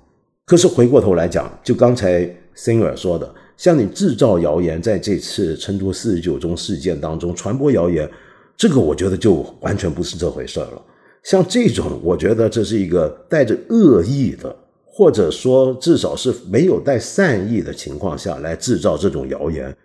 [0.45, 2.23] 可是回过头来讲，就刚才
[2.55, 8.09] Singer 说的，像你制造谣言，在这次成都四十九中事件当中传播谣言，
[8.57, 10.81] 这个我觉得就完全不是这回事了。
[11.23, 19.75] 像这种，我觉得这是一个带着恶意的，或者说至少是没有带善意的情况下来制造这种谣言，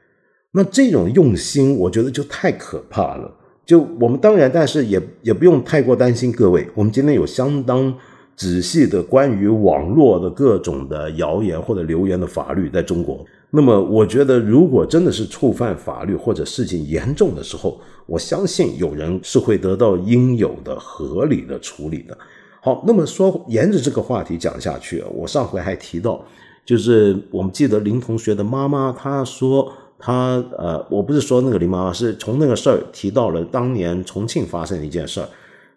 [0.53, 3.33] 那这种用心，我觉得就太可怕了。
[3.65, 6.67] 就我们当然，但是也也不用太过担心各位。
[6.75, 7.95] 我们今天有相当
[8.37, 13.25] 仔细的关于网络的各种的谣言或者流言的法律在中国。
[13.51, 22.17] 那么，我觉得如果真的是触犯法律或者事情严重的时候，我相信有人是会得到应有的合理的处理的。
[22.63, 26.25] 好，那么说沿着这个话题讲下去，我上回还提到，
[26.65, 29.73] 就是我们记得林同学的妈妈她说。
[30.03, 35.29] 她呃，我不是说那个林妈妈，是从那个事儿提到了当年重庆发生的一件事儿，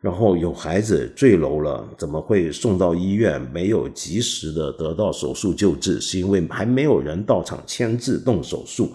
[0.03, 6.01] 然后有孩子坠楼了，怎么会送到医院没有及时的得到手术救治？
[6.01, 8.91] 是因为还没有人到场签字动手术。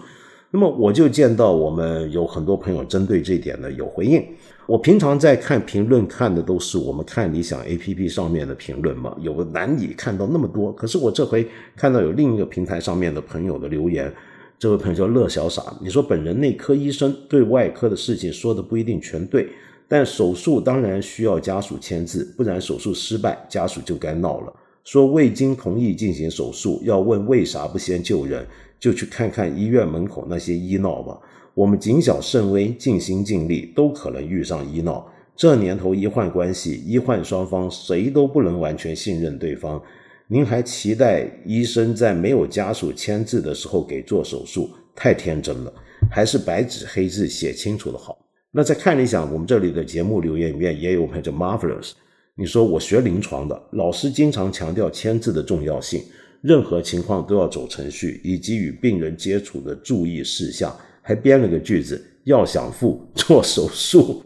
[0.51, 4.23] 那么我就见到我们有很多朋友针对这点呢有回应。
[4.67, 10.71] 我平常在看评论看的都是我们看理想 A P P 上面的评论嘛，有难以看到那么多。
[10.73, 14.13] 可是我这回看到有另一个平台上面的朋友的留言。
[14.59, 19.49] 这位朋友叫乐小傻，你说本人内科医生对外科的事情说的不一定全对，
[19.89, 24.53] 但手术当然需要家属签字，不然手术失败，家属就该闹了。
[24.85, 28.45] 说未经同意进行手术，要问为啥不先救人，
[28.79, 31.19] 就去看看医院门口那些医闹吧。
[31.55, 35.05] 我们谨小慎微，尽心尽力，都可能遇上医闹。
[35.35, 39.81] 这年头医患关系，医患双方谁都不能完全信任对方。
[40.27, 44.69] 您还期待医生在没有家属签字的时候给做手术？
[44.95, 45.73] 太天真了，
[46.11, 48.17] 还是白纸黑字写清楚的好。
[48.51, 51.91] 那再看一下，我们这里的节目留言里面也有朋友叫 Marvelous，
[52.35, 56.01] 你说我学临床的，老师经常强调签字的重要性，
[56.41, 64.23] 任何情况都要走程序，以及与病人接触的注意事项，还编了个句子，要想富做手术。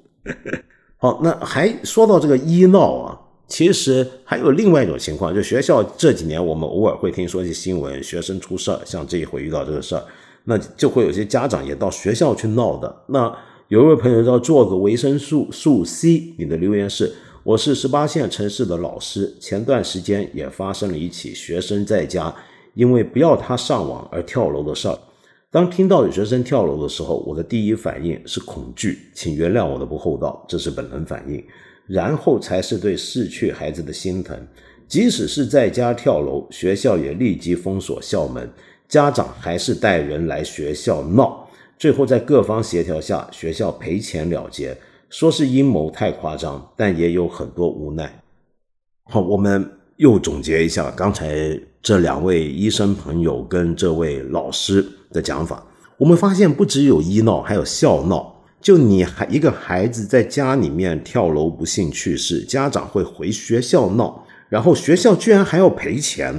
[0.95, 3.19] 好，那还说到这个医闹啊。
[3.45, 10.03] 其实还有另外一种情况，就学校这几年我们偶尔会听说一些新闻，学生出事儿，像这一回遇到这个事儿，
[10.45, 13.03] 那就会有些家长也到学校去闹的。
[13.09, 13.37] 那
[13.73, 22.31] 有一位朋友叫做个维生素素 C，你的留言是：我是十八线城市的老师，前段时间也发生了一起学生在家
[22.75, 24.99] 因为不要他上网而跳楼的事儿。
[25.49, 31.43] 当听到有学生跳楼的时候，我的第一反应是恐惧，请原谅我的不厚道，这是本能反应。
[31.87, 34.39] 然后才是对逝去孩子的心疼。
[34.87, 38.47] 即使是在家跳楼，学校也立即封锁校门，
[38.87, 41.42] 家长还是带人来学校闹。
[41.83, 44.77] 最后在各方协调下，学校赔钱了结。
[45.09, 48.23] 说是阴谋太夸张，但也有很多无奈。
[49.11, 55.61] 好，我们又总结一下刚才这两位医生朋友跟这位老师的讲法。
[55.97, 58.33] 我们发现不只有医闹，还有校闹。
[58.61, 66.33] 就你还一个孩子在家里面跳楼不幸去世，家长会回学校闹，然后学校居然还要赔钱。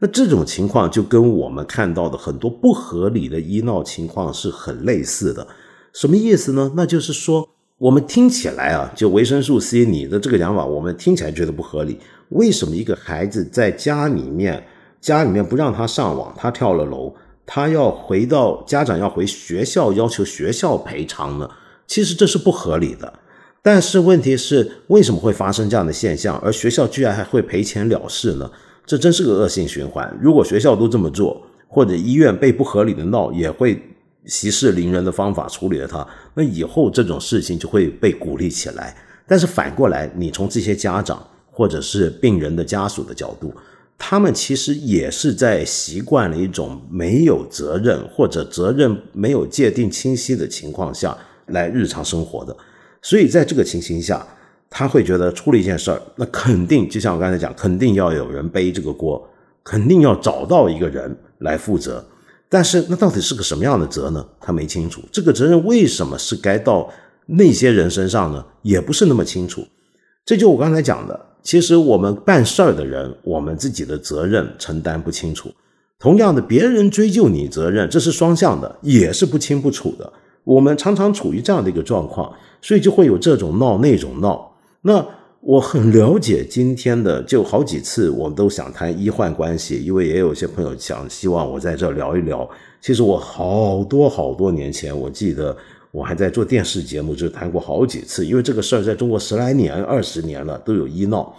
[0.00, 5.46] 那这种情况就跟我们看到的很多不合理的医闹情况是很类似的。
[5.92, 6.72] 什么意思呢？
[6.76, 11.98] 那就是说，我们听起来啊，就维生素 C，你的这个讲法，我们听起来觉得不合理。
[12.30, 14.66] 为什么一个孩子在家里面，
[15.00, 17.14] 家里面不让他上网，他跳了楼，
[17.46, 21.48] 他要回到家长要回学校要求学校赔偿呢？
[21.86, 23.20] 其实这是不合理的。
[23.62, 28.50] 但是问题是，为什么会发生这样的现象，而学校居然还会赔钱了事呢？
[28.86, 30.14] 这真是个恶性循环。
[30.20, 33.82] 如果学校都这么做，或者医院被不合理的闹，也会
[34.26, 38.94] 息事宁人的方法处理了它，那以后这种事情就会被鼓励起来。
[39.26, 43.52] 但是反过来，你从这些家长或者是病人的家属的角度，
[43.96, 51.16] 他们其实也是在习惯了一种没有责任或者责任没有界定清晰的情况下
[51.46, 52.54] 来日常生活的。
[53.00, 54.26] 所以在这个情形下。
[54.76, 59.24] 他会觉得出了一件事儿，那肯定就像我刚才讲，肯定要有人背这个锅，
[59.62, 62.04] 肯定要找到一个人来负责。
[62.48, 64.26] 但是那到底是个什么样的责呢？
[64.40, 65.00] 他没清楚。
[65.12, 66.92] 这个责任为什么是该到
[67.26, 68.44] 那些人身上呢？
[68.62, 69.64] 也不是那么清楚。
[70.24, 75.52] 这就我刚才讲的，其实我们办事儿的人，我们自己的责任承担不清楚。
[76.00, 80.12] 同样的，别人追究你责任，这是双向的，也是不清不楚的。
[80.42, 84.50] 我们常常处于这样的一个状况，所以就会有这种闹那种闹。
[84.86, 85.06] 那
[85.40, 92.46] 我很了解今天的，就好几次我们都想谈医患关系，因为也有些朋友想希望我在这聊一聊。
[92.82, 95.56] 其实我好多好多年前，我记得
[95.90, 98.26] 我还在做电视节目，就谈过好几次。
[98.26, 101.34] 因为这个事儿在中国十来年、二十年了，都有医闹。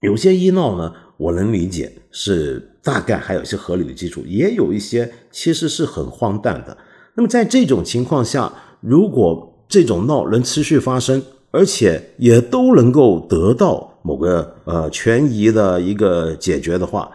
[0.00, 6.76] 有些医闹呢，我能理解，是大概还有一些合理的基础；也有一些其实是很荒诞的。
[7.14, 11.22] 那么在这种情况下，如果这种闹能持续发生，
[11.56, 17.10] 而且也都能够得到某个呃权益的一个解决的话，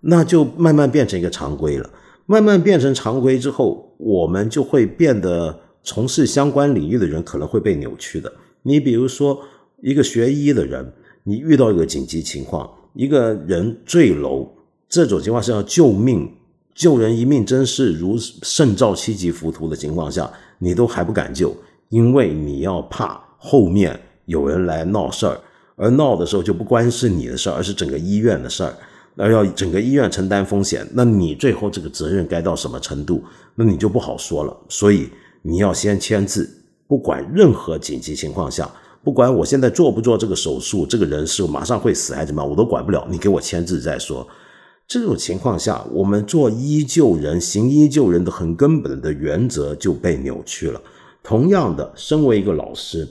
[0.00, 1.88] 那就慢慢变成一个常规了。
[2.26, 8.30] 慢慢变成常规之后，我们就会变得从事相关领域的人可能会被扭曲的。
[8.64, 9.40] 你比如说，
[9.80, 10.92] 一个学医的人，
[11.24, 14.46] 你遇到一个紧急情况，一个人坠楼，
[14.90, 16.30] 这种情况是要救命，
[16.74, 21.56] 救人一命真是如胜造七级浮屠的情况下，你都还不敢救，
[21.88, 23.24] 因为你要怕。
[23.38, 25.40] 后面有人来闹事儿，
[25.76, 28.74] 而闹的时候就不光是你的事儿，而是整个医院的事儿，
[29.16, 33.22] 而要整个医院承担风险，那你最后这个责任该到什么程度，
[33.54, 34.56] 那你就不好说了。
[34.68, 35.08] 所以
[35.42, 36.48] 你要先签字，
[36.88, 38.70] 不管任何紧急情况下，
[39.04, 44.26] 不管我现在做不做这个手术，这个人是马上会死还是怎么样，我都管不了，你给我签字再说。
[44.88, 50.80] 这种情况下，我们做医救人、行医救人的很根本的原则就被扭曲了。
[51.22, 53.08] 同样的，身为一个老师。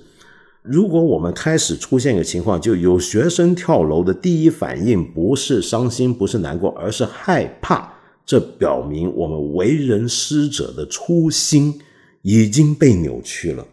[0.68, 7.94] 如果我们开始出现一个情况，就有学生跳楼的第一反应不是伤心，不是难过，而是害怕，
[8.26, 11.80] 这表明我们为人师者的初心
[12.24, 13.66] 已经被扭曲了。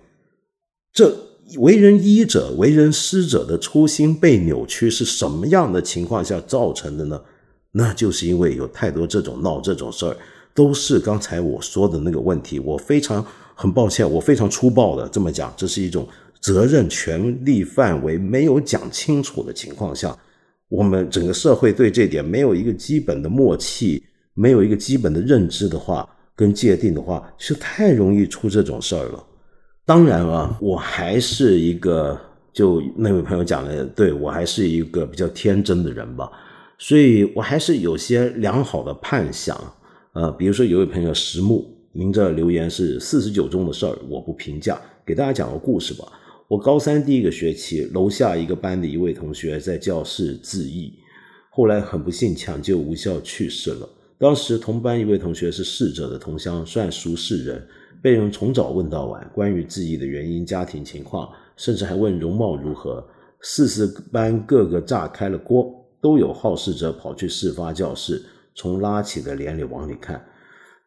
[0.93, 1.17] 这
[1.57, 7.21] 为人医者、为人师者的初心被扭曲是什么样的情况下造成的呢？
[7.73, 10.15] 那就是因为有太多这种闹这种事儿，
[10.53, 12.59] 都是刚才我说的那个问题。
[12.59, 13.25] 我非常
[13.55, 16.07] 很抱歉，我非常粗暴的这么讲，这是一种。
[16.43, 20.15] 责任权利范围没有讲清楚的情况下，
[20.69, 24.03] 我们整个社会对这点没有一个基本的默契，
[24.35, 29.25] 没有一个基本的认知的话，跟界定的话，是太容易出这种事儿了。
[29.85, 32.19] 当然啊，我还是一个
[32.53, 36.29] 就那位朋友讲的，对我还是一个比较天真的人吧，
[36.79, 39.57] 所以我还是有些良好的盼想。
[40.15, 46.05] 呃，比如说有位朋友石木，您这留言是四十九中的事儿，我不评价，给大家讲个故事吧。
[46.53, 50.93] 我高三第一个学期，楼下一个班的一位同学在教室自缢，
[51.49, 53.89] 后来很不幸抢救无效去世了。
[54.19, 57.67] 当时同班一位同学是逝者的同乡，算熟识人，
[58.03, 63.03] 被人从早问到晚，关于自缢的原因、家庭情况，甚至还问容貌如何。
[63.41, 68.23] 四四班个个炸开了锅，都有好事者跑去事发教室，
[68.55, 70.23] 从拉起的帘里往里看。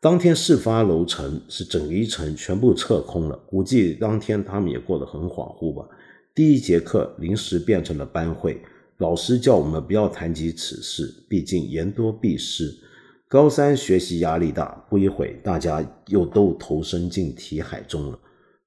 [0.02, 5.88] 当天事发楼层是整一层全部撤空了，估计当天他们也过得很恍惚吧。
[6.36, 8.62] 第一节课临时变成了班会，
[8.98, 12.72] 老师叫我们不要谈及此事，毕竟言多必失。
[13.28, 18.20] 高三学习压力大，不一会大家又都投身进题海中了。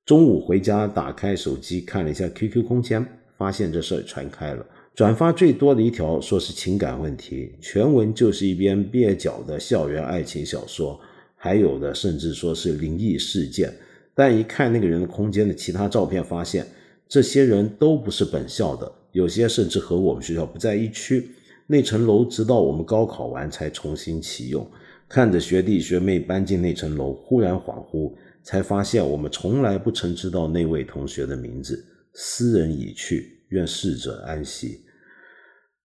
[0.04, 10.98] 中午回家打开手机看了一下 QQ 空间，发现这事儿传开了，转发最多的一条说是情感问题，全文就是一篇蹩脚的校园爱情小说。
[11.38, 13.72] 还有的甚至说是灵异事件，
[14.14, 16.66] 但一看那个人的空间的其他照片，发现
[17.08, 21.30] 这些人都不是本校的，有些甚至和我们学校不在一区。
[21.70, 24.68] 那层楼直到我们高考完才重新启用。
[25.08, 31.82] 看着学弟学妹搬进那层楼，忽然恍惚，才发现我们从来不曾知道那位同学的名字。
[32.14, 34.82] 斯人已去，愿逝者安息。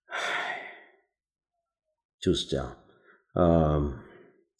[0.07, 0.61] 唉，
[2.19, 2.77] 就是这样，
[3.35, 3.93] 呃，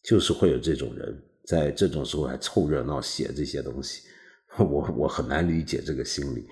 [0.04, 4.04] 就是会有这种人在这种时候还凑热闹写这些东西，
[4.58, 6.48] 我我很难理解这个心理。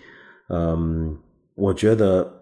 [0.50, 1.18] 嗯，
[1.56, 2.38] 我觉得。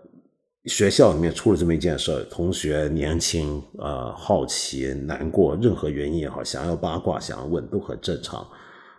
[0.65, 8.45] 学校里面出了这么一件事儿，同学年轻啊，好奇、难过，任何原因也好，想要八卦、想要问都很正常。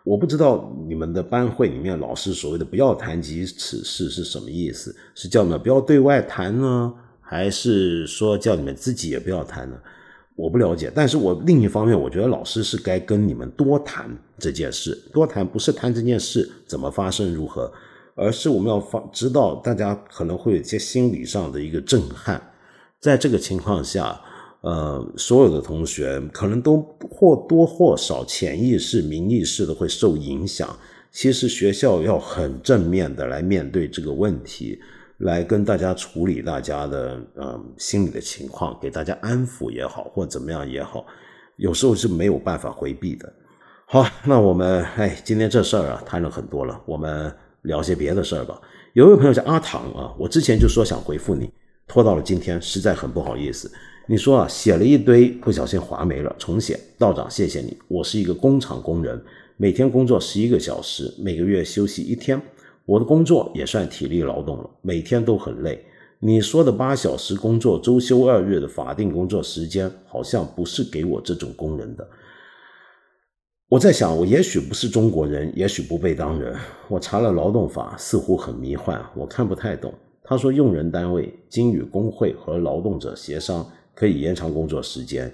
[0.03, 4.97] 我不知道你们的班会里面老师所谓的“不要谈及此事”是什么意思？
[5.15, 9.79] 是叫你们不要对外谈呢，还是说叫你们自己也不要谈呢？
[10.41, 10.91] 我不了解。
[10.95, 17.71] 但是我另一方面，我觉得老师是该跟你们多谈这件事，多谈不是谈这件事怎么发生如何。
[18.17, 22.53] 而是我们要发知道，大家可能会有一些心理上的一个震撼，
[22.99, 24.21] 在这个情况下，
[24.61, 30.69] 呃，所有的同学可能都或多或少潜意识、明意识的会受影响。
[31.11, 34.79] 其实学校要很正面的来面对这个问题，
[35.21, 41.07] 来跟大家处理大家的呃心理的情况，给大家安抚也好，或怎么样也好，
[41.57, 43.33] 有时候是没有办法回避的。
[43.87, 47.33] 好，那我们哎，今天这事儿啊，谈了很多了，我们。
[47.65, 48.59] 聊些别的事儿吧。
[48.95, 51.53] 有一位朋友叫阿唐啊，我之前就说想回复你，
[51.87, 53.71] 拖到了今天，实在很不好意思。
[54.07, 56.81] 你说啊，写了一堆，不小心划没了，重写。
[56.97, 57.77] 道长，谢谢你。
[57.87, 59.23] 我是一个工厂工人，
[59.59, 62.41] 每天工作十一个小时，每个月休息一天。
[62.85, 65.85] 我的工作也算体力劳动了，每天都很累。
[66.19, 72.07] 你说的八小时工作、周休二日的法定工作时间，好像不是给我这种工人的。
[73.69, 76.55] 我在想，我也许不是中国人，也许不被当人。
[76.89, 79.95] 我查了劳动法，似乎很迷幻，我看不太懂。
[80.25, 83.65] 他说，用人单位经与工会和劳动者协商，
[83.95, 85.33] 可以延长工作时间，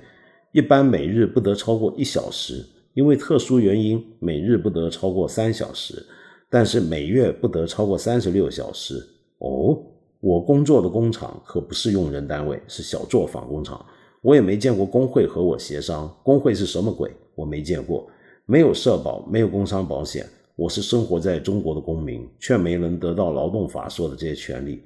[0.53, 6.07] 一般每日不得超过一小时，因为特殊原因，每日不得超过三小时，
[6.51, 8.95] 但是每月不得超过三十六小时。
[9.39, 9.79] 哦，
[10.21, 13.85] 我工作的工厂可不是用人单位，是小作坊工厂，
[14.23, 17.11] 我也没见过工会和我协商，工会是什么鬼？
[17.35, 18.09] 我没见过。
[18.47, 20.25] 没有社保，没有工伤保险，
[20.55, 24.83] 我是生活在中国的公民，却没能得到劳动法说的这些权利。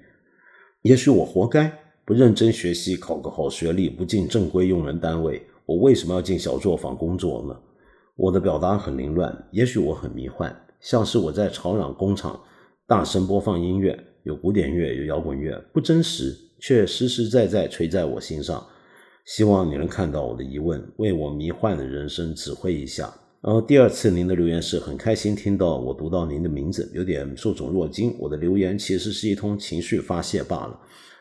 [0.83, 1.71] 也许我活该，
[2.07, 7.55] 不认真学习，考个好学历，不进正规用人单位，我为什么要进小作坊工作呢？
[8.17, 12.41] 我的表达很凌乱，也许我很迷幻，像是我在吵嚷工厂，
[12.87, 18.67] 大声播放音乐，有古典乐，有摇滚乐，不真实，却实实在在垂在我心上。
[19.27, 23.13] 希望你能看到我的疑问，为我迷幻的人生指挥一下。
[23.43, 28.17] 然后第二次您的留言是很开心听到我读到您的名字，有点受宠若惊。
[28.19, 30.81] 我的留言其实是一通情绪发泄罢了。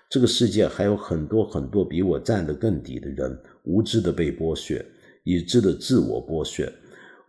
[0.10, 4.84] 这个世界还有很多很多比我站得更低的人，无知的被剥削，
[5.24, 6.72] 已知的自我剥削。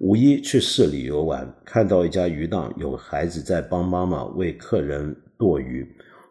[0.00, 5.86] 五一去市里游玩，看到一家鱼档有个孩子在帮妈妈为客人剁鱼。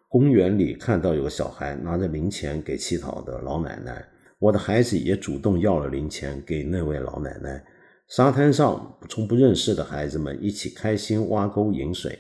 [0.07, 4.03] 公园里看到有个小孩拿着零钱给乞讨的老奶奶，
[4.39, 7.63] 我的孩子也主动要了零钱给那位老奶奶。
[8.07, 12.17] 沙滩上，从不认识的孩子们一起开心挖沟饮水。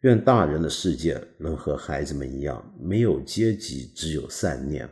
[0.00, 4.88] 愿大人的世界能和孩子们一样，没有阶级，只有善念。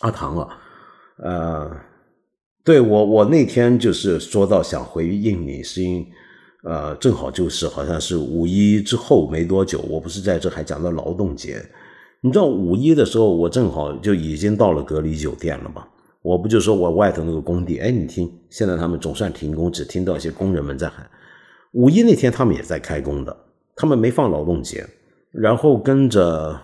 [0.00, 0.48] 阿唐啊，
[1.18, 1.70] 呃，
[2.64, 6.06] 对我，我那天就是说到想回应你，是因为，
[6.64, 11.62] 呃，正好就是好像是五一之后没多久，我不是在这还讲到劳动节。
[12.22, 15.84] 你知道五一的时候，我正好就已经到了隔离酒店了嘛。
[16.22, 21.06] 我不就说我外头那个工地，哎，你听，现在他们总算停工，只听到一些工人们在喊。
[21.72, 23.36] 五一那天他们也在开工的，
[23.76, 24.86] 他们没放劳动节，
[25.32, 26.58] 然后跟着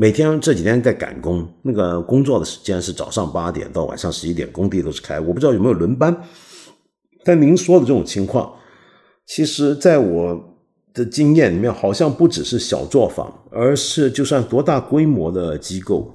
[0.00, 6.16] 每天这几天在赶工，那个工作的时间是早上八点到晚上十一点，工地都是开，我不知道有没有轮班。
[7.24, 8.54] 但您说的这种情况，
[9.26, 10.54] 其实在我
[10.94, 16.14] 的经验里面，好像不只是小作坊，而是就算多大规模的机构。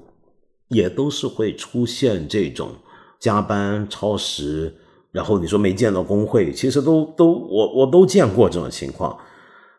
[0.69, 2.69] 也都是会出现这种
[3.19, 4.73] 加班超时，
[5.11, 9.15] 然后你说没见到工会，其实都都我我都见过这种情况，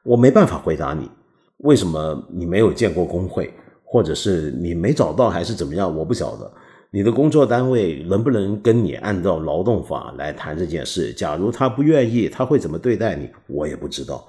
[0.04, 1.08] 我没办法回答你
[1.60, 3.52] 为什么你没有见过工会，
[3.94, 6.52] 或者是你没找到还是怎么样，我不晓得
[6.90, 11.12] 你的工作单位能不能跟你按照劳动法来谈这件事。
[11.12, 14.26] 假如他不愿意，他会怎么对待你，我也不知道。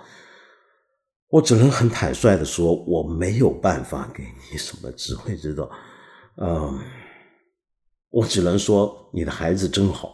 [1.29, 5.67] 我只能很坦率的说，我没有办法给你什么，只会知道。
[6.39, 6.79] 嗯，
[8.11, 10.13] 我只能说你的孩子真好，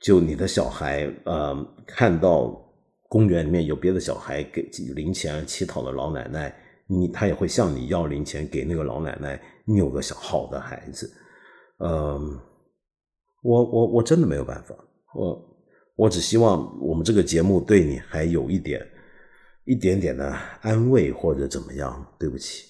[0.00, 2.60] 就你的小孩，呃，看到
[3.08, 4.62] 公园里面有别的小孩给
[4.96, 6.52] 零钱乞讨的老奶奶，
[6.90, 9.40] 你他也会向你要零钱给那个老奶奶。
[9.64, 11.08] 你有个小好的孩子，
[11.78, 12.36] 嗯，
[13.40, 14.74] 我我我真的没有办法，
[15.14, 15.40] 我
[15.94, 18.84] 我只希望我们这个节目对你还有一点
[19.64, 22.04] 一点点的安慰或者怎么样。
[22.18, 22.66] 对不起，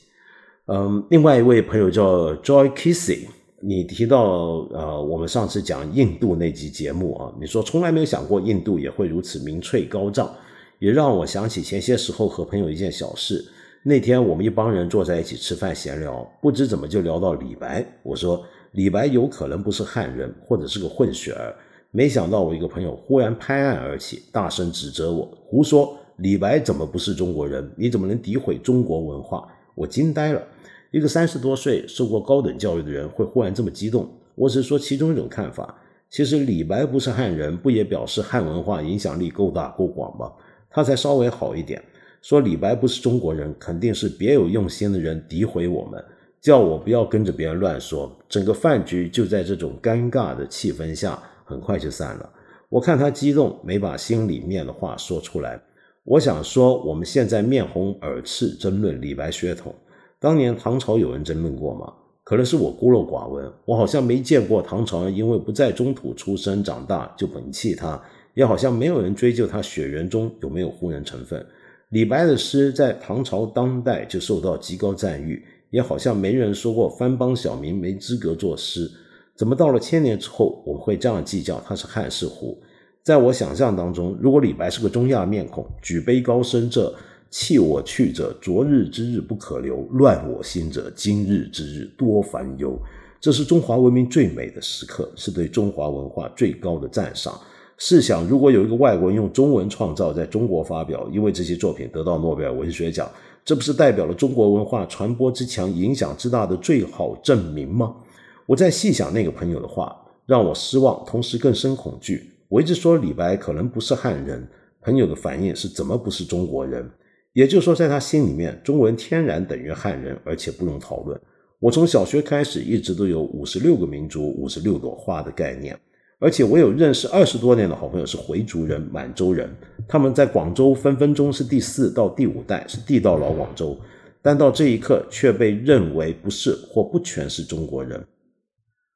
[0.67, 3.29] 嗯，另外一位朋友叫 Joy Kissy。
[3.63, 10.35] 你提到呃，我们上次讲印度那集节目啊，你说从来没有想过印度也会如此民粹高涨，
[10.81, 13.43] 也让我想起前些时候和朋友一件小事。
[13.83, 17.83] 那天我们一帮人坐在一起吃饭闲聊，不知怎么就聊到李白。
[18.03, 21.57] 我说李白有可能不是汉人，或者是个混血儿。
[21.91, 27.73] 没想到我一个朋友忽然拍案而起，大声指责我胡说，李白怎么不是中国人？
[27.75, 29.49] 你怎么能诋毁中国文化？
[29.75, 30.43] 我惊呆了。
[30.91, 34.07] 一个三十多岁、受过高等教育的人会忽然这么激动？
[34.35, 35.75] 我只是说其中一种看法。
[36.11, 40.31] 其实李白不是汉人，不也表示汉文化影响力够大够广吗？
[40.69, 41.83] 他才稍微好一点。
[42.23, 46.05] 说李白不是中国人，肯定是别有用心的人诋毁我们，
[46.41, 48.15] 叫我不要跟着别人乱说。
[48.29, 52.31] 整个饭局就在这种尴尬的气氛下，很快就散了。
[52.69, 55.61] 我看他激动，没把心里面的话说出来。
[56.05, 59.75] 我想说，我们现在面红耳赤争论李白血统。
[60.19, 61.93] 当年唐朝有人争论过吗？
[62.23, 68.01] 可能是我孤陋寡闻，我好像没见过唐朝人因为不在中土出生长大就摒弃他，
[68.35, 71.45] 也好像没有人追究他血缘中有没有胡人成分。
[71.91, 78.91] 李白的诗在唐朝当代就受到极高赞誉，也好像没人说过番邦小民没资格作诗。
[79.37, 82.57] 怎么到了千年之后，我会这样计较他是汉是胡？
[83.03, 86.95] 在我想象当中，如果李白是个中亚面孔，举杯高声这。
[87.33, 92.77] 弃我去者，昨日之日不可留；乱我心者，今日之日多烦忧。
[93.21, 97.41] 这是中华文明最美的时刻，是对中华文化最高的赞赏。
[97.83, 103.11] 试想，如果有一个外国人用中文创造，在中国发表，因为这些作品得到诺贝尔文学奖，
[103.43, 107.97] 这不是代表了中国文化传播之强、影响之大的最好证明吗？
[108.45, 112.31] 我在细想那个朋友的话，让我失望，同时更生恐惧。
[112.49, 114.47] 我一直说李白可能不是汉人，
[114.83, 116.87] 朋友的反应是怎么不是中国人？
[117.33, 121.19] 也就是说，在他心里面，中文天然等于汉人，而且不用讨论。
[121.59, 125.79] 我从小学开始，一直都有五十六个民族、五十六朵花的概念，
[126.21, 129.51] 而且我有认识二十多年的好朋友是回族人、满洲人，
[129.89, 133.77] 他们在广州分分钟是第四到第五代，是地道老广州，
[134.21, 138.05] 但到这一刻却被认为不是或不全是中国人。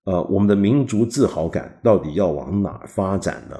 [0.04, 3.58] 呃，我们的民族自豪感到底要往哪发展呢？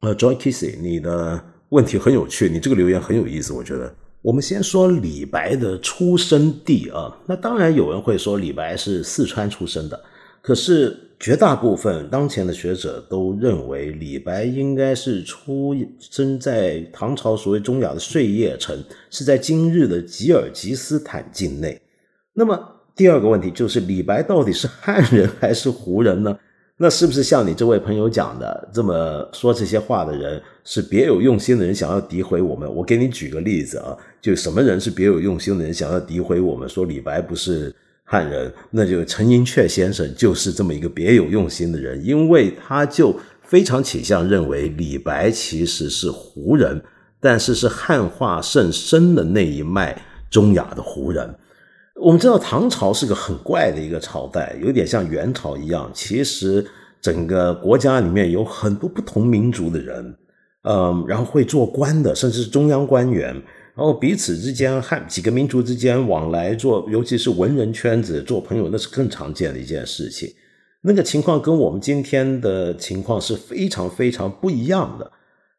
[0.00, 1.38] 呃，Joy Kissy，你的
[1.68, 3.94] 问题很有趣，你这个留言很有意思，我觉得。
[4.22, 10.00] 我们先说李白的出生地啊，那当然有人会说李白是四川出生的，
[10.40, 18.76] 可是绝大部分当前的学者都认为李白应该是出生在唐朝所谓中亚的碎叶城，
[19.08, 21.80] 是在今日的吉尔吉斯坦境内。
[22.34, 22.60] 那么
[22.96, 26.36] 第二个问题就是李白到底是汉人还是胡人呢？
[26.76, 32.68] 那是不是像你这位朋友讲的，这么说这些话的人是别有用心的人，想要诋毁我们？
[32.74, 36.68] 我给你举个例子啊，就什么人是别有用心的人，想要诋毁我们？
[36.68, 37.72] 说李白不是
[38.12, 46.82] 汉人，那就陈寅恪先生就是这么一个别有用心的人，因为他就非常倾向认为李白其实是胡人，
[47.18, 49.98] 但是是汉化甚深的那一脉
[50.30, 51.34] 中亚的胡人。
[52.02, 55.90] 我们知道唐朝是个很怪的一个朝代，有点像元朝一样。
[55.94, 56.62] 其实
[57.00, 60.14] 整个国家里面有很多不同民族的人，
[60.64, 63.42] 嗯，然后会做官的，甚至是中央官员，
[63.74, 70.32] 然后彼此之间汉几个民族之间往来做，尤其是文人圈子做朋友，那是更常见的一件事情。
[70.82, 75.10] 那个情况跟我们今天的情况是非常非常不一样的。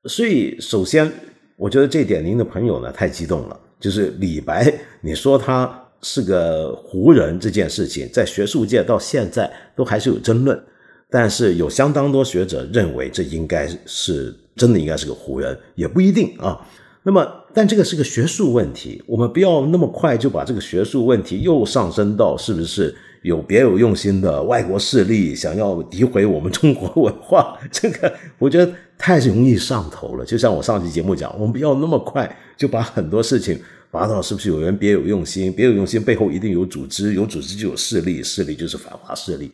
[0.09, 1.11] 所以，首先，
[1.55, 5.79] 我觉得这点您的朋友呢太激动了，就是李白，你说他。
[6.05, 10.61] 是个胡人这件事情，在学术界到现在都还是有争论，
[11.09, 16.59] 但是有相当多学者认为这应该是真的，应该是个胡人，也不一定啊。
[17.03, 30.25] 那么，但这个是个学术问题，我们不要那么快就把这个学术问题又上升到是不是有别有用心的外国势力想要诋毁我们中国文化， 这个我觉得太容易上头了。
[30.25, 33.59] 就像我上期节目讲，我们不要那么快就把很多事情。
[33.91, 35.53] 拔到是不是有人别有用心？
[35.53, 39.51] 别有用心背后一定有组织，有组织就有势力，势力就是反华势力。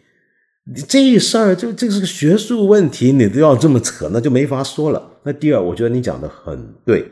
[0.74, 5.12] 你这事儿就这是个学术问题，你都要这么扯，那就没法说了。
[5.24, 7.06] 那第二，我觉得你讲的很对，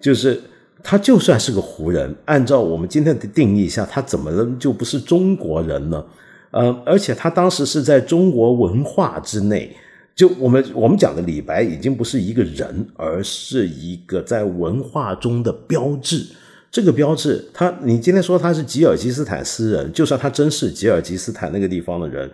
[0.00, 0.40] 就是
[0.82, 6.04] 他就算是个胡人，按照我们今天的定义下，他怎么了就不是中国人呢？
[6.50, 9.74] 呃，而且他当时是在中国文化之内。
[10.14, 16.24] 就我们我们讲的李白已经不是一个人，而是一个在文化中的标志。
[16.70, 22.30] 这个标志，他你今天说他是吉尔吉斯坦诗人，就算他真是吉尔吉斯坦那个地方的人，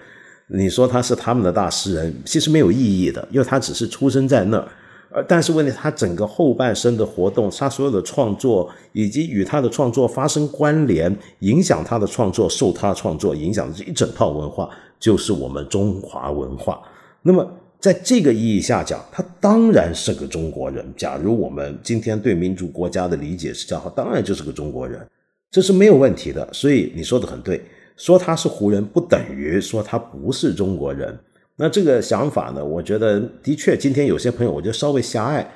[0.46, 4.68] 你说他是他们的大诗人，其实没有意义的，因为他只是出生在那儿。
[5.14, 16.82] 而但是问题，他整个后半生的活动，他所有的创作，以及与他的创作发生关联、影响他的创作、受他创作影响的这一整套文化，就是我们中华文化。
[17.22, 17.46] 那么，
[17.78, 20.84] 在这个意义下讲，他当然是个中国人。
[20.96, 25.06] 假如我们今天对民主国家的理解是这样，他当然就是个中国人，
[25.50, 26.48] 这是没有问题的。
[26.52, 27.62] 所以你说的很对，
[27.96, 31.18] 说他是胡人，不等于说他不是中国人。
[31.56, 32.64] 那这个想法呢？
[32.64, 35.46] 我觉得的确，今天有些朋友我觉得稍微狭隘，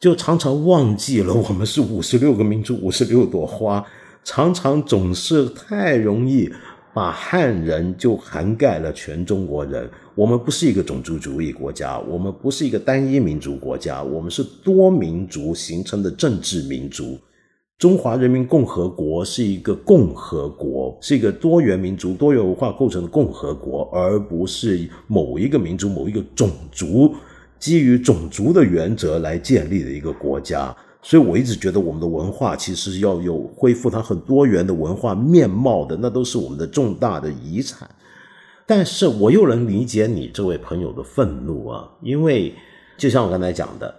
[0.00, 3.84] 就常常忘记了我们是五十六个民族，五十六朵花，
[4.24, 6.50] 常常总是太容易
[6.94, 9.88] 把汉人就涵盖了全中国人。
[10.14, 17.18] 我们不是一个种族主义国家，我们不是一个单一民族国家，我们是多民族形成的政治民族。
[17.82, 27.12] 中华人民共和国是一个共和国，是一个多元民族、多元文化构成的共和国，而不是某一个民族、某一个种族
[27.58, 30.72] 基于种族的原则来建立的一个国家。
[31.02, 37.90] 所以，我一直觉得我们的文化其实要有恢复它很多元的文化面貌的，那都是我们的重大的遗产。
[38.64, 42.54] 但是，我又能理解你这位朋友的愤怒啊，因为
[42.96, 43.92] 就像我刚才讲的，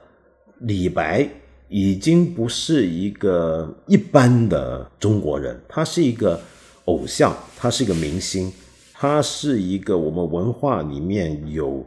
[0.61, 1.29] 李白。
[1.75, 6.39] 已经不是一个一般的中国人，他是一个
[6.85, 8.53] 偶像，他是一个明星，
[8.93, 11.83] 他是一个我们文化里面有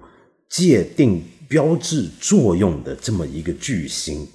[0.49, 4.27] 界定标志作用的这么一个巨星。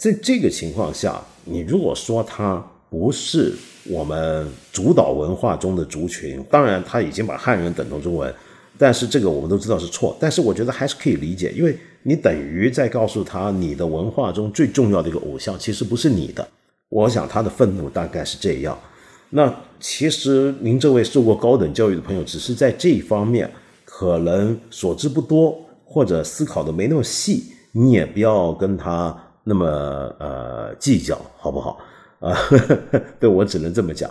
[0.00, 2.56] 在这个情况下，你如果说他
[2.90, 8.34] 不是我们主导文化中的族群，当然他已经把汉人等同中文，
[8.78, 10.16] 但是这个我们都知道是错。
[10.18, 11.76] 但是我觉得还是可以理解，因为。
[12.04, 16.46] 你等于在告诉他，你的文化中最重要的一个偶像其实不是你的。
[16.88, 18.78] 我想他的愤怒大概是这样。
[19.30, 23.50] 那其实您这位受过高等教育的朋友，只是在这一方面
[23.84, 29.14] 可能所知不多，或者思考的没那么细，你也不要跟他
[29.44, 29.66] 那么
[30.18, 31.78] 呃计较，好不好？
[32.20, 32.34] 啊，
[33.20, 34.08] 对我只能这么讲。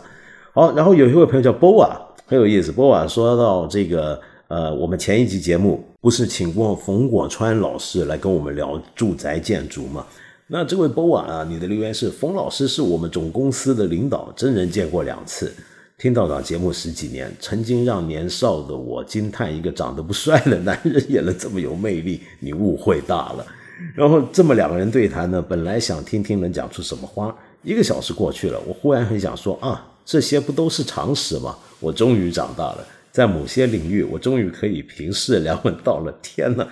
[0.54, 2.72] 好，然后有一位朋友叫波瓦，很有意思。
[2.72, 4.22] 波瓦说到这个。
[4.48, 10.06] 呃，我们前一集节目不是请过冯果川老师来跟我们聊住宅建筑吗？
[10.48, 15.54] 那这位波瓦啊，你的留言是：冯老师是我们总公司的领导，真人见过两次，
[15.98, 23.46] 听道长节目十几年，曾经让年少的我惊叹，一个长得不帅的男人也能这么有魅力，你误会大了。
[23.94, 31.58] 然后这么两个人对谈呢，本来想听听能讲出什么花，一个小时过去了，我忽然很想说啊，这些不都是常识吗？
[31.82, 32.88] 我终于长大了。
[33.18, 36.16] 在某些领域，我终于可以平视梁稳到了。
[36.22, 36.68] 天哪，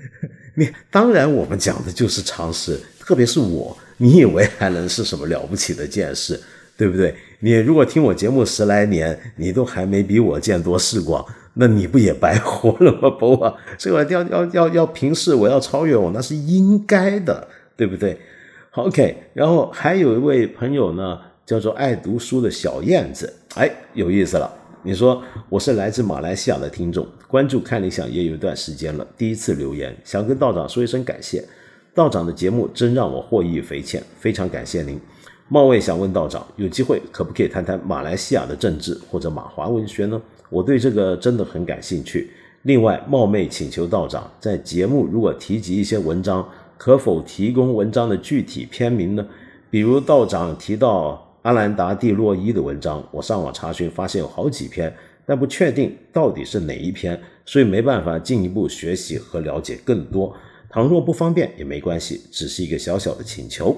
[0.54, 6.38] 你当然我们讲的就是常识，特别是我，你以为还能是什么了不起的见识，
[6.76, 7.14] 对不对？
[7.40, 11.24] 你如果听我节目十来年，你都还没比我见多识广，
[11.54, 13.08] 那你不也白活了吗？
[13.08, 18.18] 不啊，这个要要要要平视，我要超越我，那是应该的，对不对
[18.72, 24.52] ？OK，然后还有一位朋友呢，叫做爱读书的小燕子，哎，有意思了。
[24.86, 31.44] 你说我是来自马来西亚的听众，关注看理想也有一段时间了，第一次留言，想跟道长说一声感谢。
[31.92, 34.96] 道长的节目真让我获益匪浅，非常感谢您。
[35.48, 40.22] 冒昧想问道长，有机会可不可以谈谈马来西亚的政治或者马华文学呢？
[40.50, 42.30] 我对这个真的很感兴趣。
[42.62, 49.26] 另外，冒昧请求道长在节目如果提及一些文章，可否提供文章的具体篇名呢？
[49.68, 51.25] 比如道长提到。
[51.46, 54.92] 阿兰达蒂洛伊的文章，我上网查询，发现有好几篇，
[55.24, 60.34] 但不确定到底是哪一篇，所以没办法进一步学习和了解更多。
[60.68, 63.76] 倘若不方便也没关系，只是一个小小的请求。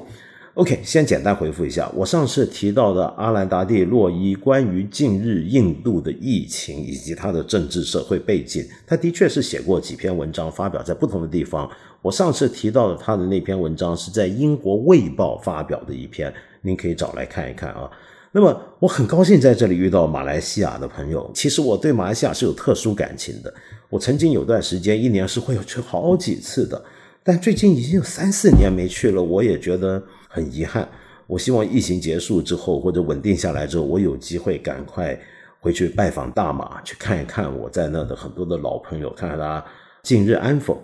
[0.54, 11.70] OK，先简单回复一下我上次提到的阿兰达蒂洛伊关于近日印度的疫情以及他的政治社会背景，他的确是写过几篇文章，发表在不同的地方。
[12.00, 16.32] 我上次提到的他的那篇文章是在英国《卫报》发表的一篇。
[16.62, 17.90] 您可以找来看一看啊。
[18.32, 21.30] 那么我很高兴在这里遇到马来西亚的朋友。
[21.34, 23.52] 其实我对马来西亚是有特殊感情的。
[23.88, 26.82] 我曾经有段时间一年是会有去好几次的，
[27.24, 30.86] 但最近已经有三四年没去了，我也觉得很遗憾。
[31.26, 35.18] 我希望疫情结束之后或者稳定下来之后，我有机会赶快
[35.58, 39.64] 回去拜访大马，去看一看我在那的很多的老朋友，看看他
[40.02, 40.82] 近日安否。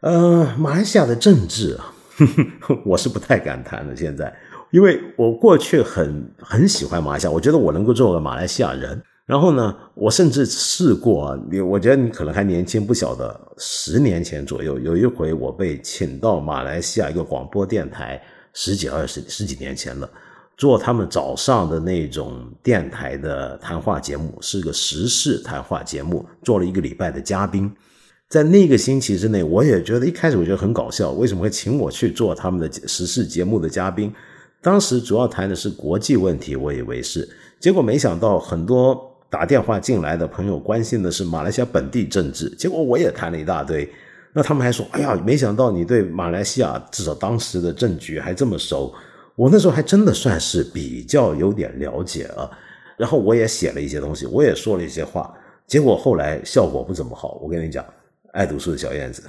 [0.00, 1.94] 呃，马来西亚的政治啊，
[2.84, 4.34] 我是不太敢谈的，现在。
[4.72, 9.00] 因为我过去很很喜欢马来西亚，我觉得我能够做个马来西亚人。
[9.24, 13.40] 然后呢，我甚至试过，你我觉得你可能还年轻，不晓得。
[13.56, 18.20] 十年前左右，有一回我被请到马来西亚一个广播电台，
[18.52, 20.10] 十几二十十几年前了，
[20.56, 27.72] 做他们早上的那种电台的谈话节目，是个时事谈话节目，做了一个礼拜的嘉宾。
[28.28, 34.12] 在那个星期之内，我也觉得一开始我觉得很搞笑，为什么会请我去做他们的时事节目的嘉宾？
[34.62, 37.28] 当时主要谈的是国际问题，我以为是，
[37.60, 39.10] 结果没想到很多。
[39.32, 43.90] 打电话进来的朋友关心的是马来西亚本地政治，结果我也谈了一大堆。
[44.34, 48.92] 那他们还说：“哎呀，没想到你对马来西亚至少当时的政局还这么熟。”
[49.34, 52.50] 我那时候还真的算是比较有点了解啊。
[52.98, 55.34] 然后我也写了一些东西，我也说了一些话，
[55.66, 57.38] 结果后来效果不怎么好。
[57.42, 57.82] 我跟你讲，
[58.34, 59.22] 爱读书的小燕子，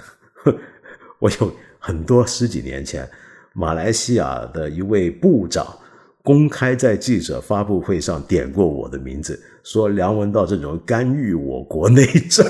[1.18, 3.10] 我有很多十几年前
[3.54, 5.66] 马来西亚的一位部长。
[6.26, 12.48] 公开在记者发布会上点过我的名字，说梁文道这种干预我国内政，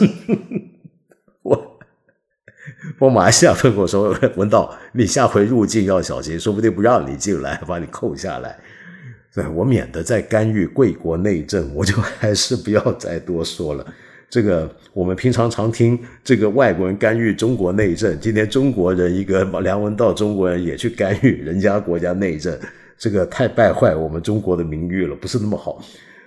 [1.41, 1.80] 我
[2.99, 8.60] 我马来西亚跟我说，文道你下回入境要小心，说不定不让你进来，把你扣下来。
[9.34, 13.84] 对我免得再干预贵国内政，我就还是不要再多说了。
[14.34, 22.58] 这个我们平常常听这个外国人干预中国内政，今天中国人一个梁文道中国人也去干预人家国家内政。
[22.98, 25.80] 这个太败坏我们中国的名誉了，不是那么好。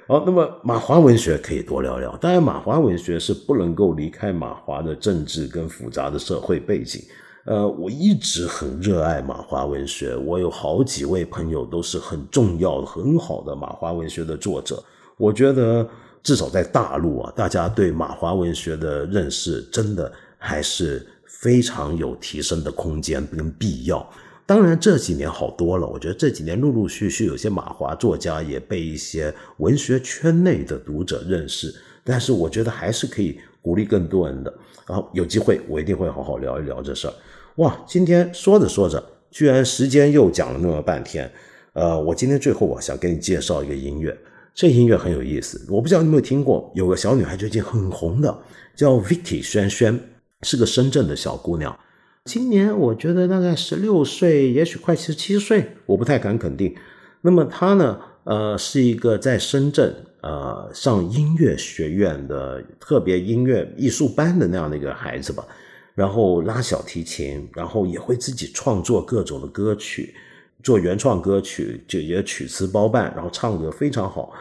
[0.06, 2.16] 好，那么马华文学可以多聊聊。
[2.18, 7.02] 当然，马华文学是不能够离开马华的政治跟复杂的社会背景。
[7.44, 14.80] 呃，我一直很热爱马华文学，我有好几位朋友都是很重要、很好的马华文学的作者。
[15.16, 15.88] 我觉得
[16.26, 24.04] 至少在大陆啊，大家对马华文学的认识真的还是非常有提升的空间跟必要。
[24.44, 31.72] 当然这几年好多了，我觉得这几年陆陆续续有些马华作家也被一些文学圈内的读者认识，
[32.02, 34.52] 但是我觉得还是可以鼓励更多人的。
[34.84, 37.14] 然后有机会我一定会好好聊一聊这事儿。
[37.58, 39.00] 哇，今天说着说着，
[39.30, 41.30] 居然时间又讲了那么半天。
[41.74, 44.16] 呃，我今天最后我想给你介绍一个音乐，
[44.56, 48.38] 这音乐很有意思，我不知道你有没有听过，有个小女孩最近很红的，
[48.74, 50.00] 叫 Vicky 轩轩，
[50.44, 51.78] 是个深圳的小姑娘。
[52.24, 56.74] 今年我觉得大概十六岁，也许快十七岁，我不太敢肯定。
[57.20, 65.46] 那么他呢，呃，是一个在深圳呃上音乐学院的特别音乐艺术班的那样的一个孩子吧。
[65.94, 70.14] 然后拉小提琴，然后也会自己创作各种的歌曲，
[70.62, 74.32] 做原创歌曲，就也曲词包办，然后唱歌非常好。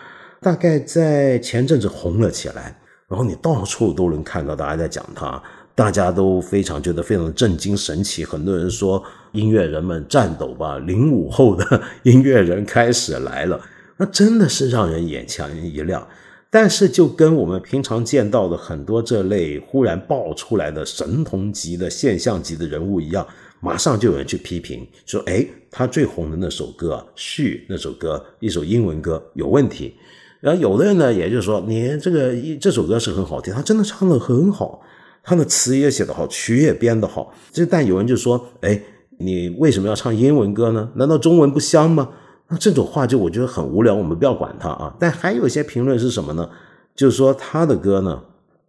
[0.42, 5.42] 大概在前阵子红了起来，然后你到处都能看到大家在讲他。
[5.74, 9.04] 大家都非常觉得非常震惊神奇，很多人说
[9.34, 13.60] 音乐人们颤抖吧，零五后的 音乐人开始来了，
[13.98, 16.08] 那真的是让人眼前一亮。
[16.50, 23.28] 但是就跟我们平常见到的很多这类忽然爆出来的神童级的现象级的人物一样，
[23.66, 29.96] 马上就有人去批评说：“哎，他最红的那首歌《续》那首歌，一首英文歌有问题。”
[30.40, 34.84] 然后有的人呢，也就是说，你这个这首歌是很好听，他真的唱的很好。
[35.24, 37.34] 他的词也写得好，曲也编得好。
[37.52, 38.80] 这但有人就说：“哎，
[39.18, 40.92] 你为什么要唱英文歌呢？
[40.94, 42.12] 难道中文不香吗？”
[42.48, 43.96] 那这种话就我觉得很无聊。
[43.96, 44.96] 我们不要管他啊。
[45.00, 46.48] 但还有一些评论是什么呢？
[46.96, 48.22] 就是说他的歌呢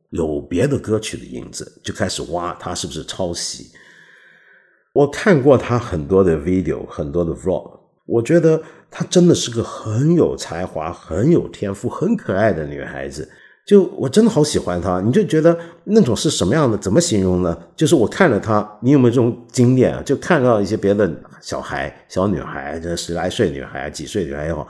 [0.08, 3.66] 有别的歌曲的影子，就开始挖他是不是抄袭。
[4.96, 7.70] 我看过他很多的 video，很多的 vlog，
[8.06, 8.58] 我觉得
[8.90, 13.28] 她真的是个很有才华、很有天赋、很可爱的女孩子。
[13.66, 16.78] 就我真的好喜欢她，你就觉得那种是什么样的？
[16.78, 17.54] 怎么形容呢？
[17.76, 20.02] 就是我看了她，你有没有这种经验啊？
[20.02, 21.10] 就看到一些别的
[21.42, 24.66] 小孩、小女孩，这十来岁女孩、几岁女孩也好，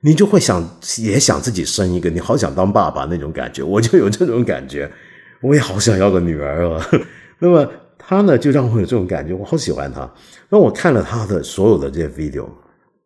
[0.00, 0.60] 你就会想，
[0.98, 3.62] 也想自己生一个，你好想当爸爸那种感觉。
[3.62, 4.90] 我就有这种感觉，
[5.40, 6.84] 我也好想要个女儿啊。
[7.38, 7.70] 那么
[8.08, 10.10] 他呢，就让我有这种感觉，我好喜欢他。
[10.48, 12.46] 那我看了他的所有的这些 video，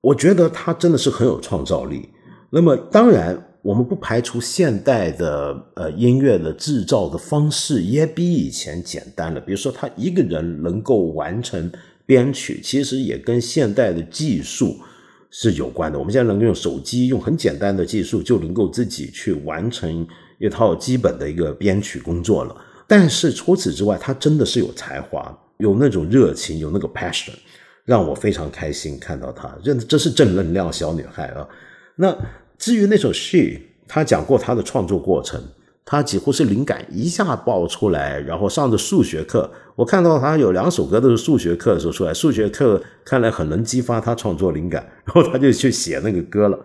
[0.00, 2.08] 我觉得他真的是很有创造力。
[2.50, 3.48] 那么当然。
[3.64, 9.40] 我们不排除现代的呃音乐的制造的方式也比以前简单了。
[9.40, 11.70] 比如说，他一个人能够完成
[12.04, 14.76] 编曲，其实也跟现代的技术
[15.30, 15.96] 是有关的。
[15.96, 20.04] 我们现在能够用手机，用很简单的技术就能够自己去完成
[20.40, 22.56] 一套基本的一个编曲工作了。
[22.86, 27.32] 但是除此之外，他真的是有才华，有那种热情，有那个 passion，
[27.84, 29.50] 让我非常开心看到他。
[29.62, 31.48] 这这是正能量小女孩啊！
[31.96, 32.16] 那。
[32.58, 33.38] 至于那首《She》，
[33.88, 35.42] 他讲过他的创作过程，
[35.84, 39.50] 他几乎是灵感一下爆出来，然后上着数学课。
[39.74, 46.56] 我看到他有两首歌都是数学课的时候出来，数学课看来很能激发他创作灵感，然后他就去写那个歌了。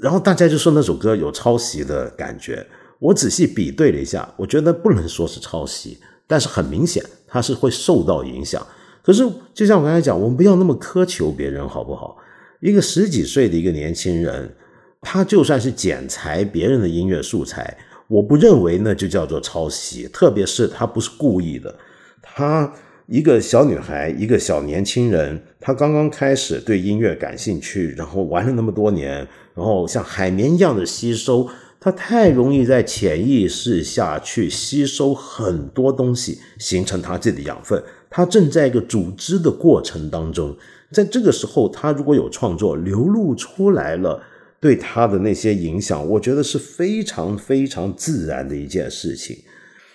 [0.00, 2.66] 然后大家就说那首歌有抄袭的感觉。
[3.02, 5.98] 我仔细比对了一下，我觉得不能说是抄袭，
[6.28, 8.64] 但是很明显它是会受到影响。
[9.02, 12.16] 可是就像我刚才讲，我们不要那么苛求别人，好不好？
[12.60, 14.54] 一个十几岁的一个年轻人，
[15.00, 17.76] 他就算是剪裁别人的音乐素材，
[18.06, 21.74] 我不认为那就叫做抄袭，特别是他不是故意的，
[22.22, 22.72] 他。
[23.08, 31.46] 一个小女孩，一个小年轻人，她刚刚开始对音乐感兴趣，然后玩了那么多年，然后像海绵一样的吸收，
[31.84, 37.82] 他太容易在潜意识下去吸收很多东西，形成他自己的养分。
[38.08, 40.56] 他正在一个组织的过程当中，
[40.92, 44.22] 在这个时候，他如果有创作流露出来了，
[44.60, 49.36] 对他的那些影响，我觉得是非常非常自然的一件事情。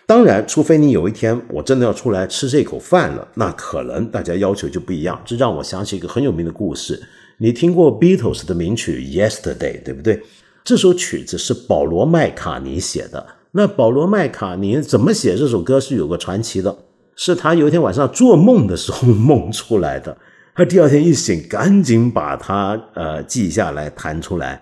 [0.06, 5.22] 当然，除非你有一天我真的要出来吃这口饭了，那可能大家要求就不一样。
[5.24, 7.02] 这让我想起一个很有名的故事。
[7.38, 10.22] 你听过 Beatles 的名曲《Yesterday》，对不对？
[10.68, 13.26] 这首曲子是保罗·麦卡尼写的。
[13.52, 16.78] 那保罗·麦卡尼怎么写这首歌是有个传奇的，
[17.16, 20.18] 是他有一天晚上做梦的时候梦出来的。
[20.54, 24.62] 他第二天一醒，赶紧把它呃记下来弹出来。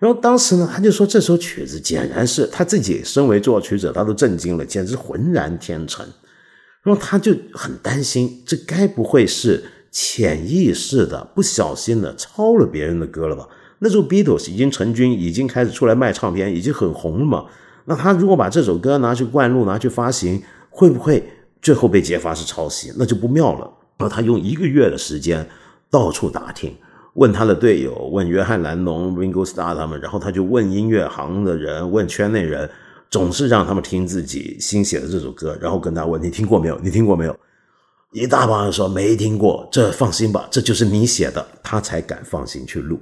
[0.00, 6.04] 然后当时呢，他就说这首曲子简然是他自己身为作曲者，他都震惊了，简直浑然天成。
[6.82, 13.46] 然后他就很担心，这该不会是潜意识的、不小心的抄了别人的歌了吧？
[13.84, 17.44] 那时候 Beatles 已经成军，已经开始出来卖唱片，已经很红了嘛。
[17.84, 21.22] 那他如果把这首歌拿去灌录、拿去发行，会不会
[21.60, 22.90] 最后被揭发是抄袭？
[22.96, 23.70] 那就不妙了。
[23.98, 25.46] 然后他用一个月的时间
[25.90, 26.74] 到处打听。
[27.16, 32.68] 问他的队友，问约翰·兰农、Ringo Starr 他们，然后他就问音乐行的人，问圈内人，
[33.10, 36.80] 总是让他们听自己新写的这首歌，然后跟他问：“你听过没有？
[36.82, 37.38] 你听过没有？”
[38.12, 39.68] 一大帮人说没听过。
[39.70, 42.98] 这放心吧，这就是你写的，他才敢放心去录。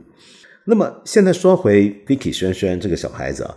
[0.64, 3.54] 那么现在说回 Vicky 轩轩这个小孩子啊，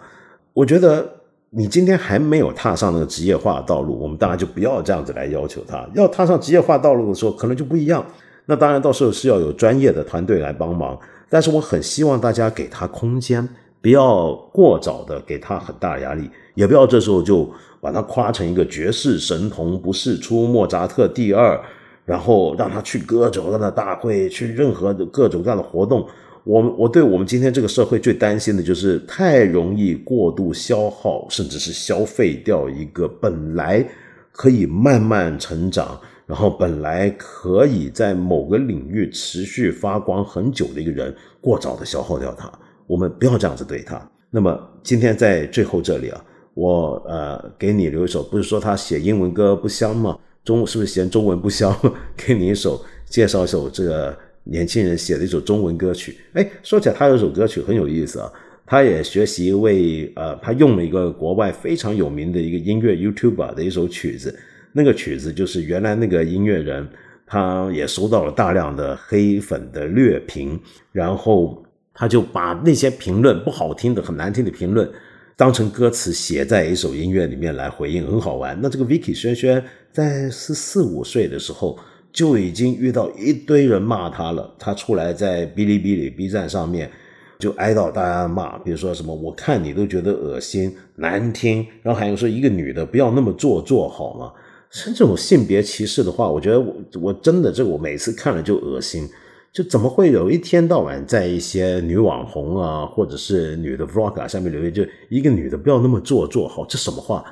[0.53, 1.08] 我觉得
[1.51, 5.88] 你今天还没有踏上那个职业化道路，我们当然就不要这样子来要求他。
[5.93, 8.03] 要踏上职业化道路的时候，可能就不一样。
[8.47, 10.99] 那当然，到时候是要有专业的团队来帮忙，
[11.30, 13.47] 但是我很希望大家给他空间，
[13.82, 17.49] 不要过早的给他很大压力，也不要这时候就
[17.80, 21.60] 把他夸成一个绝世神童，不是出莫扎特第二，
[22.03, 26.08] 然后让他去各种各样的大会，去任何各种各样的活动。
[26.46, 33.86] 我我对我们今天这个社会最担心的就是太容易过度消耗，甚至是消费掉一个本来
[34.32, 36.00] 可以慢慢成长。
[36.28, 42.52] 然后本来可以在某个领域持续发光很久的一个人，过早的消耗掉他，
[42.88, 44.10] 我们不要这样子对他。
[44.32, 46.26] 那么今天在最后这里啊，
[46.56, 50.18] 我呃给你留一首，不是说他写英文歌不香吗？
[50.43, 51.72] 中是不是嫌中文不香？
[52.18, 56.18] 给你一首，介绍一首这个年轻人写的一首中文歌曲。
[56.34, 58.32] 哎，说起来他有首歌曲很有意思啊，
[58.66, 64.36] 他也学习一位呃，他用了一个国外非常有名的一个音乐 YouTuber 的一首曲子。
[64.72, 66.88] 那个曲子就是原来那个音乐人，
[67.26, 70.60] 他也收到了大量的黑粉的劣评，
[70.91, 74.89] 然后他就把那些评论不好听的、很难听的评论，
[75.38, 78.60] 当成歌词写在一首音乐里面来回应，很好玩。
[78.62, 81.80] 那这个 Vicky 轩轩在十四五岁的时候
[82.16, 86.89] 就已经遇到一堆人骂他了，他出来在哔哩哔哩 B 站上面
[87.38, 94.32] 就挨到大家骂，比如说什么我看你都觉得恶心难听，然后还有说一个女的不要那么做作好吗？
[94.72, 99.05] 像这种性别歧视的话，我觉得我我真的这我每次看了就恶心，
[99.51, 107.26] 就怎么会有一天到晚在一些女网红啊，或者是女的 vlog 啊下面留言，就一个女的不要那么做作，好，这什么话？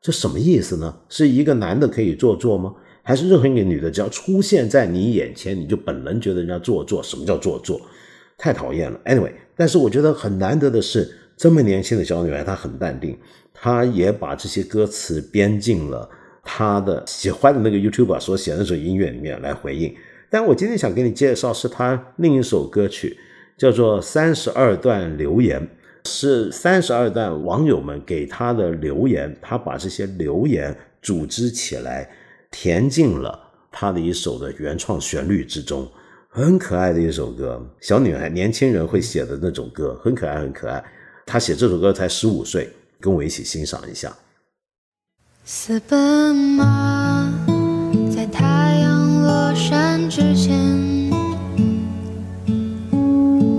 [0.00, 0.94] 这什么意思呢？
[1.10, 2.74] 是一个男的可以做作吗？
[3.02, 7.02] 还是任何一个女的只要出现在你眼前，你就本能觉得人家做作？
[7.02, 7.80] 什么叫做作？
[8.36, 9.00] 太讨厌了。
[9.04, 13.18] Anyway，但是我觉得很难得的是，这么年轻的小女孩，她很淡定，
[13.52, 16.08] 她也把这些歌词编进了。
[16.42, 19.94] 她的喜欢的那个 YouTuber 所写的那首音乐里面来回应，
[20.30, 23.18] 但我今天想给你介绍是她另一首歌曲，
[23.58, 25.60] 叫做《三十二段留言》，
[26.08, 32.08] 是三十二段网友们给他的留言，他把这些留言组织起来，
[32.50, 33.38] 填进了
[33.70, 35.88] 他的一首的原创旋律之中，
[36.28, 40.84] 很可爱的一首歌，小女孩、年轻人会写的那种歌，很可爱，很可爱。
[41.26, 42.68] 他写这首歌才十五岁，
[43.00, 44.12] 跟我一起欣赏一下。
[45.44, 47.32] 私奔吗，
[48.14, 51.10] 在太阳落山之前，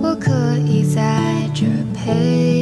[0.02, 2.61] 我可以在这陪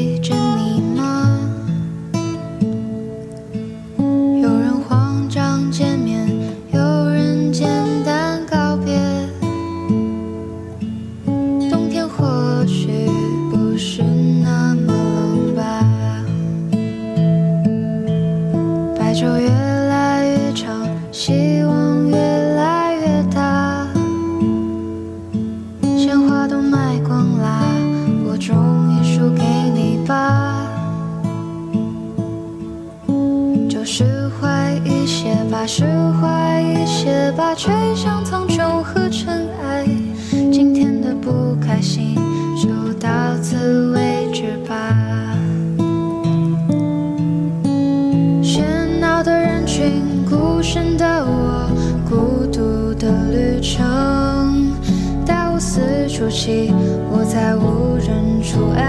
[58.50, 58.89] 出爱。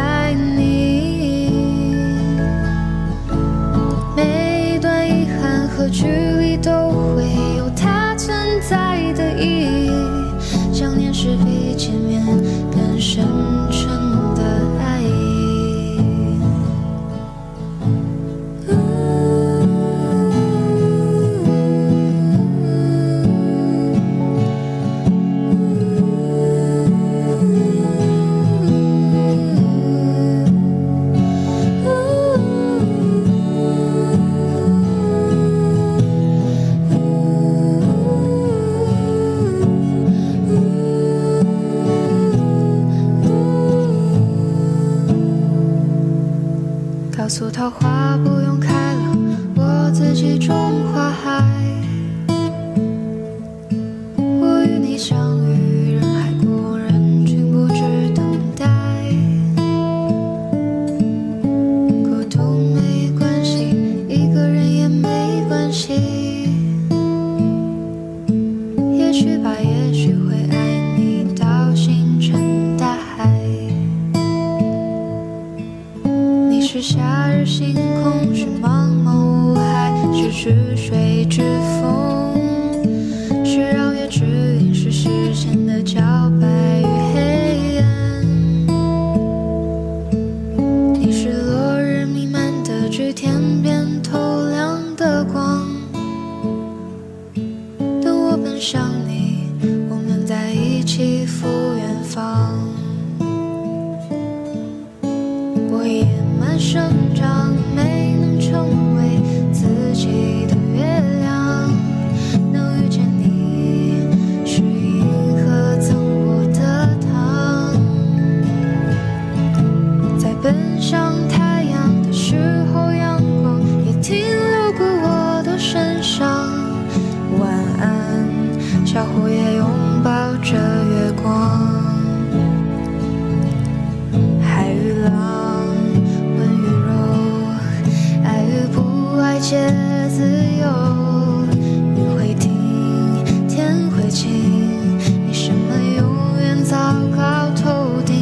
[145.26, 146.76] 没什么永远糟
[147.16, 148.16] 糕透顶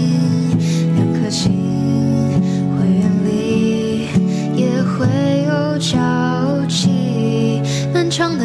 [0.96, 1.52] 两颗心
[2.74, 4.08] 会远离
[4.54, 5.06] 也会
[5.46, 5.98] 有交
[6.66, 7.62] 集
[7.92, 8.44] 漫长的